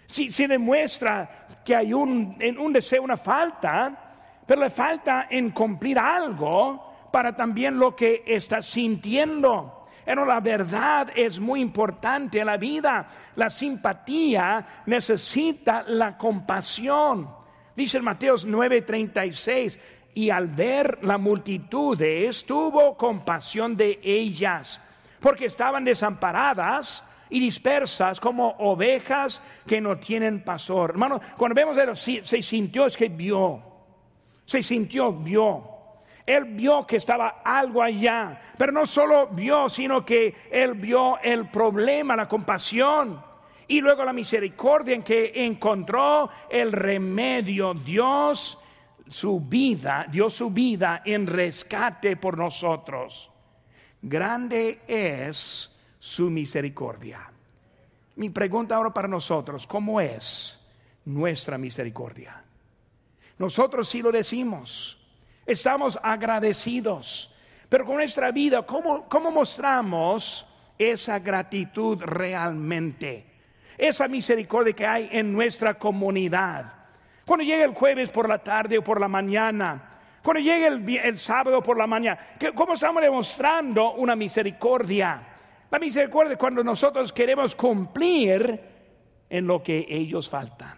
Si 0.08 0.32
se 0.32 0.48
demuestra 0.48 1.46
que 1.64 1.76
hay 1.76 1.94
un, 1.94 2.36
un 2.60 2.74
deseo, 2.74 3.04
una 3.04 3.16
falta, 3.16 4.42
pero 4.48 4.60
le 4.60 4.72
falta 4.72 5.28
en 5.30 5.52
cumplir 5.52 6.00
algo 6.00 7.10
para 7.12 7.36
también 7.36 7.78
lo 7.78 7.96
que 7.96 8.24
está 8.26 8.60
sintiendo. 8.60 9.77
Pero 10.08 10.24
la 10.24 10.40
verdad 10.40 11.10
es 11.14 11.38
muy 11.38 11.60
importante 11.60 12.40
en 12.40 12.46
la 12.46 12.56
vida. 12.56 13.06
La 13.36 13.50
simpatía 13.50 14.84
necesita 14.86 15.84
la 15.86 16.18
compasión. 16.18 17.30
Dice 17.76 17.98
en 17.98 18.06
Mateos 18.06 18.48
9:36, 18.48 19.78
y 20.14 20.30
al 20.30 20.48
ver 20.48 21.00
la 21.02 21.18
multitudes 21.18 22.46
tuvo 22.46 22.96
compasión 22.96 23.76
de 23.76 24.00
ellas, 24.02 24.80
porque 25.20 25.48
estaban 25.48 25.84
desamparadas 25.84 27.04
y 27.30 27.42
dispersas 27.42 28.22
como 28.22 28.52
ovejas 28.60 29.44
que 29.68 29.82
no 29.82 29.98
tienen 29.98 30.42
pastor. 30.42 30.92
Hermano, 30.92 31.20
cuando 31.36 31.54
vemos 31.54 31.78
eso, 31.78 31.96
se 32.24 32.42
sintió, 32.42 32.86
es 32.86 32.96
que 32.96 33.10
vio, 33.10 33.62
se 34.46 34.64
sintió, 34.64 35.12
vio. 35.12 35.77
Él 36.28 36.44
vio 36.44 36.86
que 36.86 36.98
estaba 36.98 37.42
algo 37.42 37.82
allá, 37.82 38.42
pero 38.58 38.74
no 38.74 38.86
solo 38.86 39.28
vio, 39.28 39.70
sino 39.70 40.04
que 40.04 40.36
él 40.52 40.74
vio 40.74 41.18
el 41.20 41.48
problema, 41.48 42.18
la 42.18 42.28
compasión 42.28 43.24
y 43.66 43.80
luego 43.80 44.04
la 44.04 44.12
misericordia 44.12 44.94
en 44.94 45.04
que 45.04 45.32
encontró 45.46 46.30
el 46.50 46.74
remedio. 46.74 47.74
Dios 47.74 48.60
su 49.08 49.40
vida, 49.40 50.06
dio 50.12 50.30
su 50.30 50.50
vida 50.50 51.02
en 51.06 51.28
rescate 51.28 52.18
por 52.18 52.38
nosotros. 52.38 53.32
Grande 54.02 54.82
es 54.86 55.74
su 55.98 56.30
misericordia. 56.30 57.32
Mi 58.18 58.32
pregunta 58.32 58.76
ahora 58.76 58.90
para 58.90 59.08
nosotros, 59.08 59.66
¿cómo 59.66 60.02
es 60.02 60.60
nuestra 61.06 61.58
misericordia? 61.58 62.44
Nosotros 63.38 63.88
sí 63.88 64.02
lo 64.02 64.12
decimos 64.12 64.97
estamos 65.48 65.98
agradecidos. 66.04 67.34
Pero 67.70 67.86
con 67.86 67.96
nuestra 67.96 68.32
vida, 68.32 68.62
¿cómo, 68.64 69.08
¿cómo, 69.10 69.32
mostramos 69.32 70.46
esa 70.78 71.20
gratitud 71.20 72.02
realmente? 72.04 73.26
Esa 73.78 74.08
misericordia 74.08 74.74
que 74.74 74.86
hay 74.86 75.10
en 75.12 75.34
nuestra 75.34 75.76
comunidad. 75.76 76.74
Cuando 77.26 77.44
llega 77.44 77.66
el 77.66 77.74
jueves 77.74 78.10
por 78.10 78.30
la 78.30 78.38
tarde 78.38 78.78
o 78.78 78.84
por 78.84 79.02
la 79.02 79.08
mañana, 79.08 80.00
cuando 80.24 80.42
llega 80.42 80.68
el, 80.68 80.88
el 80.98 81.18
sábado 81.18 81.62
por 81.62 81.78
la 81.78 81.88
mañana, 81.88 82.20
¿cómo 82.56 82.74
estamos 82.74 83.02
demostrando 83.02 83.94
una 83.94 84.16
misericordia? 84.16 85.22
La 85.70 85.80
misericordia 85.80 86.34
es 86.34 86.40
cuando 86.40 86.64
nosotros 86.64 87.12
queremos 87.12 87.56
cumplir 87.56 88.60
en 89.30 89.48
lo 89.48 89.62
que 89.62 89.86
ellos 89.90 90.30
faltan. 90.30 90.78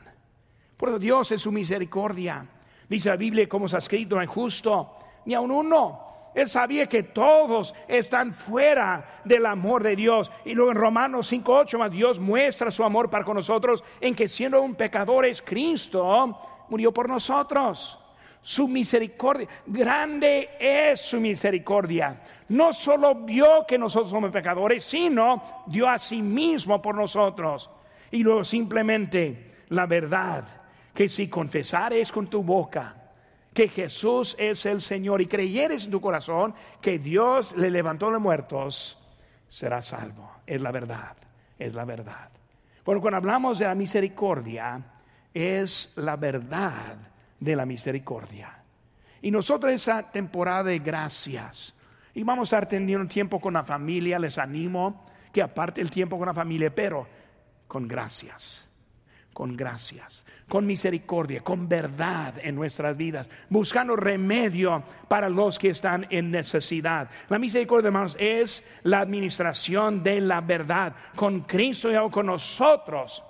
Por 0.75 0.89
eso 0.89 0.99
Dios 0.99 1.31
es 1.31 1.41
su 1.41 1.51
misericordia. 1.51 2.45
Dice 2.89 3.09
la 3.09 3.15
Biblia, 3.15 3.47
como 3.47 3.67
ha 3.71 3.77
escrito, 3.77 4.15
no 4.15 4.21
hay 4.21 4.27
justo 4.27 4.95
ni 5.25 5.35
aun 5.35 5.51
uno. 5.51 6.09
Él 6.33 6.47
sabía 6.47 6.85
que 6.85 7.03
todos 7.03 7.73
están 7.87 8.33
fuera 8.33 9.21
del 9.23 9.45
amor 9.45 9.83
de 9.83 9.95
Dios. 9.95 10.31
Y 10.45 10.53
luego 10.53 10.71
en 10.71 10.77
Romanos 10.77 11.31
5.8 11.31 11.77
más 11.77 11.91
Dios 11.91 12.19
muestra 12.19 12.71
su 12.71 12.83
amor 12.83 13.09
para 13.09 13.23
con 13.23 13.35
nosotros 13.35 13.83
en 13.99 14.15
que 14.15 14.27
siendo 14.27 14.61
un 14.61 14.75
pecador 14.75 15.25
es 15.25 15.41
Cristo, 15.41 16.39
murió 16.69 16.91
por 16.91 17.09
nosotros. 17.09 17.99
Su 18.41 18.67
misericordia, 18.67 19.47
grande 19.65 20.51
es 20.59 21.01
su 21.01 21.19
misericordia. 21.19 22.21
No 22.49 22.71
solo 22.71 23.15
vio 23.15 23.65
que 23.67 23.77
nosotros 23.77 24.09
somos 24.09 24.31
pecadores, 24.31 24.83
sino 24.83 25.63
dio 25.67 25.89
a 25.89 25.99
sí 25.99 26.21
mismo 26.21 26.81
por 26.81 26.95
nosotros. 26.95 27.69
Y 28.11 28.23
luego 28.23 28.43
simplemente 28.43 29.57
la 29.69 29.85
verdad 29.85 30.58
que 30.99 31.07
si 31.07 31.29
confesares 31.29 32.11
con 32.11 32.27
tu 32.27 32.43
boca 32.43 32.93
que 33.53 33.69
Jesús 33.69 34.35
es 34.37 34.65
el 34.65 34.81
Señor 34.81 35.21
y 35.21 35.27
creyeres 35.27 35.85
en 35.85 35.91
tu 35.91 36.01
corazón 36.01 36.53
que 36.81 36.99
Dios 36.99 37.55
le 37.55 37.71
levantó 37.71 38.11
los 38.11 38.19
muertos, 38.19 38.99
serás 39.47 39.85
salvo. 39.85 40.29
Es 40.45 40.61
la 40.61 40.73
verdad, 40.73 41.15
es 41.57 41.73
la 41.73 41.85
verdad. 41.85 42.29
Bueno, 42.83 42.99
cuando 42.99 43.15
hablamos 43.15 43.59
de 43.59 43.67
la 43.67 43.75
misericordia, 43.75 44.83
es 45.33 45.93
la 45.95 46.17
verdad 46.17 46.97
de 47.39 47.55
la 47.55 47.65
misericordia. 47.65 48.61
Y 49.21 49.31
nosotros 49.31 49.71
esa 49.71 50.03
temporada 50.11 50.63
de 50.63 50.79
gracias, 50.79 51.73
y 52.13 52.23
vamos 52.23 52.51
a 52.51 52.57
estar 52.57 52.67
teniendo 52.67 53.03
un 53.03 53.07
tiempo 53.07 53.39
con 53.39 53.53
la 53.53 53.63
familia, 53.63 54.19
les 54.19 54.37
animo 54.37 55.05
que 55.31 55.41
aparte 55.41 55.79
el 55.79 55.91
tiempo 55.91 56.17
con 56.17 56.27
la 56.27 56.33
familia, 56.33 56.75
pero 56.75 57.07
con 57.69 57.87
gracias 57.87 58.68
con 59.39 59.55
gracias, 59.55 60.25
con 60.49 60.65
misericordia, 60.65 61.39
con 61.39 61.69
verdad 61.69 62.33
en 62.43 62.55
nuestras 62.55 62.97
vidas, 62.97 63.29
buscando 63.47 63.95
remedio 63.95 64.83
para 65.07 65.29
los 65.29 65.57
que 65.57 65.69
están 65.69 66.05
en 66.09 66.29
necesidad. 66.29 67.09
La 67.29 67.39
misericordia, 67.39 67.87
hermanos, 67.87 68.17
es 68.19 68.67
la 68.83 68.99
administración 68.99 70.03
de 70.03 70.19
la 70.19 70.41
verdad, 70.41 70.93
con 71.15 71.39
Cristo 71.43 71.89
y 71.89 72.11
con 72.11 72.25
nosotros. 72.25 73.23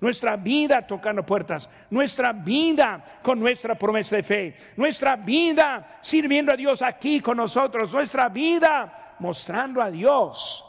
Nuestra 0.00 0.36
vida 0.36 0.86
tocando 0.86 1.26
puertas, 1.26 1.68
nuestra 1.90 2.32
vida 2.32 3.18
con 3.20 3.38
nuestra 3.38 3.74
promesa 3.74 4.16
de 4.16 4.22
fe, 4.22 4.56
nuestra 4.78 5.14
vida 5.16 5.98
sirviendo 6.00 6.52
a 6.52 6.56
Dios 6.56 6.80
aquí 6.80 7.20
con 7.20 7.36
nosotros, 7.36 7.92
nuestra 7.92 8.30
vida 8.30 9.16
mostrando 9.18 9.82
a 9.82 9.90
Dios 9.90 10.64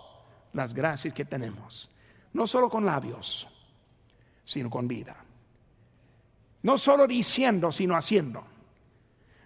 las 0.52 0.74
gracias 0.74 1.14
que 1.14 1.24
tenemos, 1.24 1.90
no 2.34 2.46
solo 2.46 2.70
con 2.70 2.86
labios, 2.86 3.48
sino 4.52 4.70
con 4.70 4.86
vida. 4.86 5.16
No 6.64 6.78
solo 6.78 7.08
diciendo, 7.08 7.72
sino 7.72 7.96
haciendo. 7.96 8.44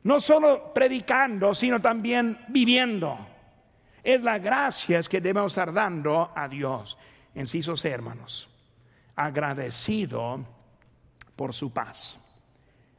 No 0.04 0.20
solo 0.20 0.74
predicando, 0.74 1.54
sino 1.54 1.80
también 1.80 2.40
viviendo. 2.50 3.16
Es 4.04 4.24
la 4.24 4.40
gracia 4.40 5.00
que 5.04 5.22
debemos 5.22 5.52
estar 5.52 5.72
dando 5.72 6.32
a 6.36 6.48
Dios. 6.48 6.98
En 7.36 7.46
sí, 7.46 7.62
hermanos, 7.84 8.50
agradecido 9.16 10.44
por 11.36 11.54
su 11.54 11.72
paz. 11.72 12.18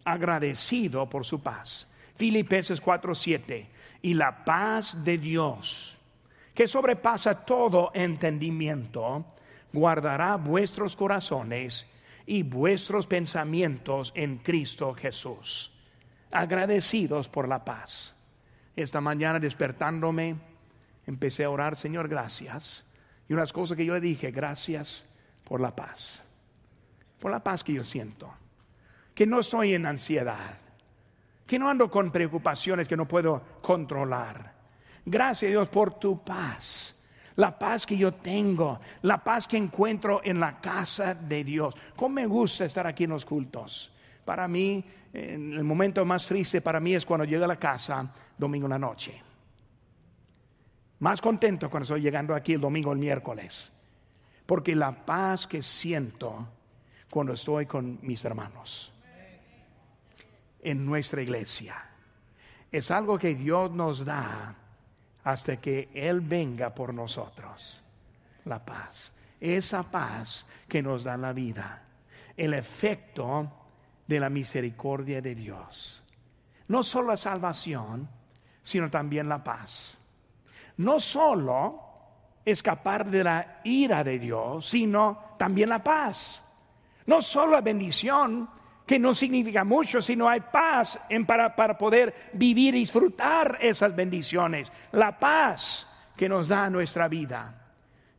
Agradecido 0.05 1.09
por 1.09 1.25
su 1.25 1.41
paz. 1.41 1.89
Filipenses 2.17 2.81
4:7. 2.81 3.67
Y 4.03 4.15
la 4.15 4.45
paz 4.45 5.03
de 5.03 5.19
Dios, 5.19 5.99
que 6.55 6.69
sobrepasa 6.69 7.45
todo 7.45 7.91
entendimiento, 7.93 9.25
guardará 9.73 10.37
vuestros 10.37 10.95
corazones 10.95 11.87
y 12.27 12.43
vuestros 12.43 13.07
pensamientos 13.07 14.13
en 14.15 14.39
Cristo 14.39 14.95
Jesús. 14.95 15.73
Agradecidos 16.31 17.29
por 17.29 17.49
la 17.49 17.65
paz. 17.65 18.17
Esta 18.75 19.01
mañana 19.01 19.39
despertándome, 19.39 20.37
empecé 21.07 21.45
a 21.45 21.51
orar, 21.51 21.77
Señor, 21.77 22.09
gracias. 22.09 22.85
Y 23.29 23.33
unas 23.33 23.53
cosas 23.53 23.77
que 23.77 23.85
yo 23.85 23.95
le 23.95 24.01
dije, 24.01 24.33
gracias 24.33 25.07
por 25.45 25.61
la 25.61 25.75
paz. 25.75 26.25
Por 27.21 27.31
la 27.31 27.43
paz 27.43 27.65
que 27.65 27.73
yo 27.73 27.85
siento. 27.85 28.35
Que 29.15 29.27
no 29.27 29.41
estoy 29.41 29.75
en 29.75 29.87
ansiedad. 29.87 30.59
Que 31.47 31.59
no 31.59 31.71
ando 31.71 31.91
con 31.91 32.11
preocupaciones 32.11 32.89
que 32.89 32.97
no 32.97 33.07
puedo 33.07 33.61
controlar. 33.63 34.53
Gracias 35.05 35.51
Dios 35.51 35.69
por 35.69 35.95
tu 35.99 36.23
paz 36.25 36.96
la 37.37 37.59
paz 37.59 37.87
que 37.87 37.97
yo 37.97 38.15
tengo, 38.15 38.81
la 39.03 39.23
paz 39.23 39.47
que 39.47 39.57
encuentro 39.57 40.21
en 40.25 40.41
la 40.41 40.61
casa 40.61 41.15
de 41.15 41.45
Dios. 41.45 41.75
¿Cómo 41.95 42.15
me 42.17 42.27
gusta 42.27 42.65
estar 42.65 42.87
aquí 42.87 43.05
en 43.05 43.11
los 43.11 43.25
cultos? 43.25 43.93
Para 44.25 44.49
mí, 44.49 44.85
el 45.13 45.65
momento 45.65 46.05
más 46.05 46.27
triste 46.27 46.61
para 46.61 46.81
mí 46.81 46.95
es 46.95 47.07
cuando 47.07 47.25
llego 47.25 47.45
a 47.45 47.49
la 47.49 47.59
casa 47.59 48.13
domingo 48.37 48.67
en 48.67 48.71
la 48.71 48.79
noche. 48.79 49.23
Más 50.99 51.21
contento 51.21 51.71
cuando 51.71 51.85
estoy 51.85 52.01
llegando 52.01 52.35
aquí 52.35 52.55
el 52.55 52.61
domingo 52.61 52.93
el 52.93 52.99
miércoles. 52.99 53.73
Porque 54.47 54.75
la 54.75 54.93
paz 54.93 55.47
que 55.47 55.61
siento 55.61 56.49
cuando 57.11 57.35
estoy 57.35 57.67
con 57.67 57.99
mis 58.03 58.25
hermanos 58.25 58.93
en 60.63 60.85
nuestra 60.85 61.23
iglesia 61.23 61.77
es 62.73 62.91
algo 62.91 63.19
que 63.19 63.35
Dios 63.35 63.71
nos 63.71 64.05
da 64.05 64.55
hasta 65.27 65.57
que 65.57 65.89
Él 65.93 66.21
venga 66.21 66.73
por 66.73 66.95
nosotros. 66.95 67.83
La 68.45 68.65
paz. 68.65 69.13
Esa 69.41 69.83
paz 69.83 70.47
que 70.69 70.81
nos 70.81 71.03
da 71.03 71.17
la 71.17 71.33
vida. 71.33 71.83
El 72.37 72.55
efecto 72.55 73.51
de 74.07 74.21
la 74.21 74.31
misericordia 74.31 75.21
de 75.21 75.35
Dios. 75.35 76.01
No 76.69 76.85
solo 76.85 77.09
la 77.09 77.17
salvación, 77.17 78.09
sino 78.63 78.89
también 78.89 79.29
la 79.29 79.43
paz. 79.43 79.99
No 80.77 81.01
solo 81.01 81.83
escapar 82.45 83.11
de 83.11 83.25
la 83.25 83.61
ira 83.65 84.05
de 84.05 84.21
Dios, 84.21 84.69
sino 84.69 85.35
también 85.37 85.71
la 85.71 85.83
paz. 85.83 86.41
No 87.07 87.21
solo 87.21 87.53
la 87.53 87.63
bendición, 87.63 88.49
que 88.87 88.99
no 88.99 89.15
significa 89.15 89.65
mucho, 89.65 90.01
sino 90.01 90.29
hay 90.29 90.41
paz 90.41 90.99
para, 91.27 91.55
para 91.57 91.77
poder 91.77 92.31
vivir 92.33 92.75
y 92.75 92.79
disfrutar 92.79 93.59
esas 93.61 93.95
bendiciones. 93.97 94.73
La 94.93 95.19
paz 95.19 95.89
que 96.17 96.29
nos 96.29 96.49
da 96.49 96.71
nuestra 96.71 97.09
vida. 97.09 97.73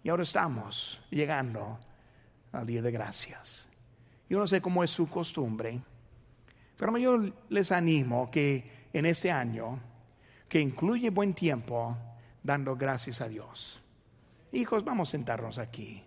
Y 0.03 0.09
ahora 0.09 0.23
estamos 0.23 1.01
llegando 1.09 1.79
al 2.51 2.67
día 2.67 2.81
de 2.81 2.91
gracias. 2.91 3.67
Yo 4.29 4.39
no 4.39 4.47
sé 4.47 4.61
cómo 4.61 4.83
es 4.83 4.91
su 4.91 5.09
costumbre, 5.09 5.79
pero 6.75 6.97
yo 6.97 7.17
les 7.49 7.71
animo 7.71 8.29
que 8.29 8.87
en 8.91 9.05
este 9.05 9.31
año, 9.31 9.79
que 10.49 10.59
incluye 10.59 11.09
buen 11.09 11.33
tiempo, 11.33 11.97
dando 12.43 12.75
gracias 12.75 13.21
a 13.21 13.27
Dios. 13.27 13.81
Hijos, 14.51 14.83
vamos 14.83 15.09
a 15.09 15.11
sentarnos 15.11 15.59
aquí. 15.59 16.03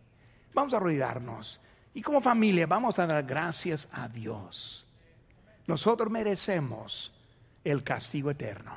Vamos 0.55 0.75
a 0.75 0.79
arrodillarnos. 0.79 1.61
Y 1.95 2.03
como 2.03 2.21
familia 2.21 2.67
vamos 2.67 2.99
a 2.99 3.07
dar 3.07 3.25
gracias 3.25 3.89
a 3.93 4.09
Dios. 4.09 4.87
Nosotros 5.67 6.11
merecemos 6.11 7.13
el 7.65 7.83
castigo 7.83 8.31
eterno. 8.31 8.77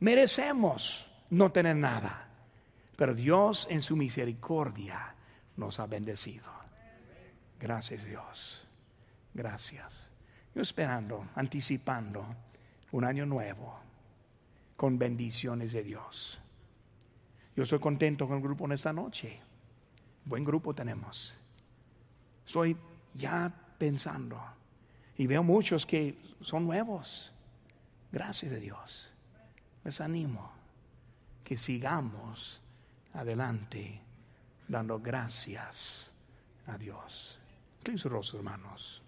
Merecemos 0.00 1.10
no 1.30 1.50
tener 1.50 1.76
nada. 1.76 2.28
Pero 2.96 3.14
Dios 3.14 3.66
en 3.70 3.82
su 3.82 3.96
misericordia 3.96 5.14
nos 5.56 5.80
ha 5.80 5.86
bendecido. 5.86 6.50
Gracias 7.58 8.04
Dios. 8.04 8.66
Gracias. 9.34 10.10
Yo 10.54 10.62
esperando, 10.62 11.26
anticipando 11.34 12.26
un 12.90 13.04
año 13.04 13.24
nuevo 13.24 13.78
con 14.76 14.98
bendiciones 14.98 15.72
de 15.72 15.82
Dios. 15.82 16.40
Yo 17.56 17.62
estoy 17.62 17.78
contento 17.78 18.26
con 18.26 18.36
el 18.36 18.42
grupo 18.42 18.66
en 18.66 18.72
esta 18.72 18.92
noche. 18.92 19.40
Buen 20.24 20.44
grupo 20.44 20.74
tenemos. 20.74 21.34
Estoy 22.46 22.76
ya 23.14 23.52
pensando 23.78 24.40
y 25.16 25.26
veo 25.26 25.42
muchos 25.42 25.86
que 25.86 26.18
son 26.40 26.66
nuevos. 26.66 27.32
Gracias 28.10 28.52
a 28.52 28.56
Dios. 28.56 29.12
Les 29.84 30.00
animo 30.00 30.52
que 31.44 31.56
sigamos 31.56 32.60
adelante 33.14 34.00
dando 34.68 34.98
gracias 35.00 36.10
a 36.66 36.78
Dios. 36.78 37.38
sus 37.96 38.34
hermanos. 38.34 39.01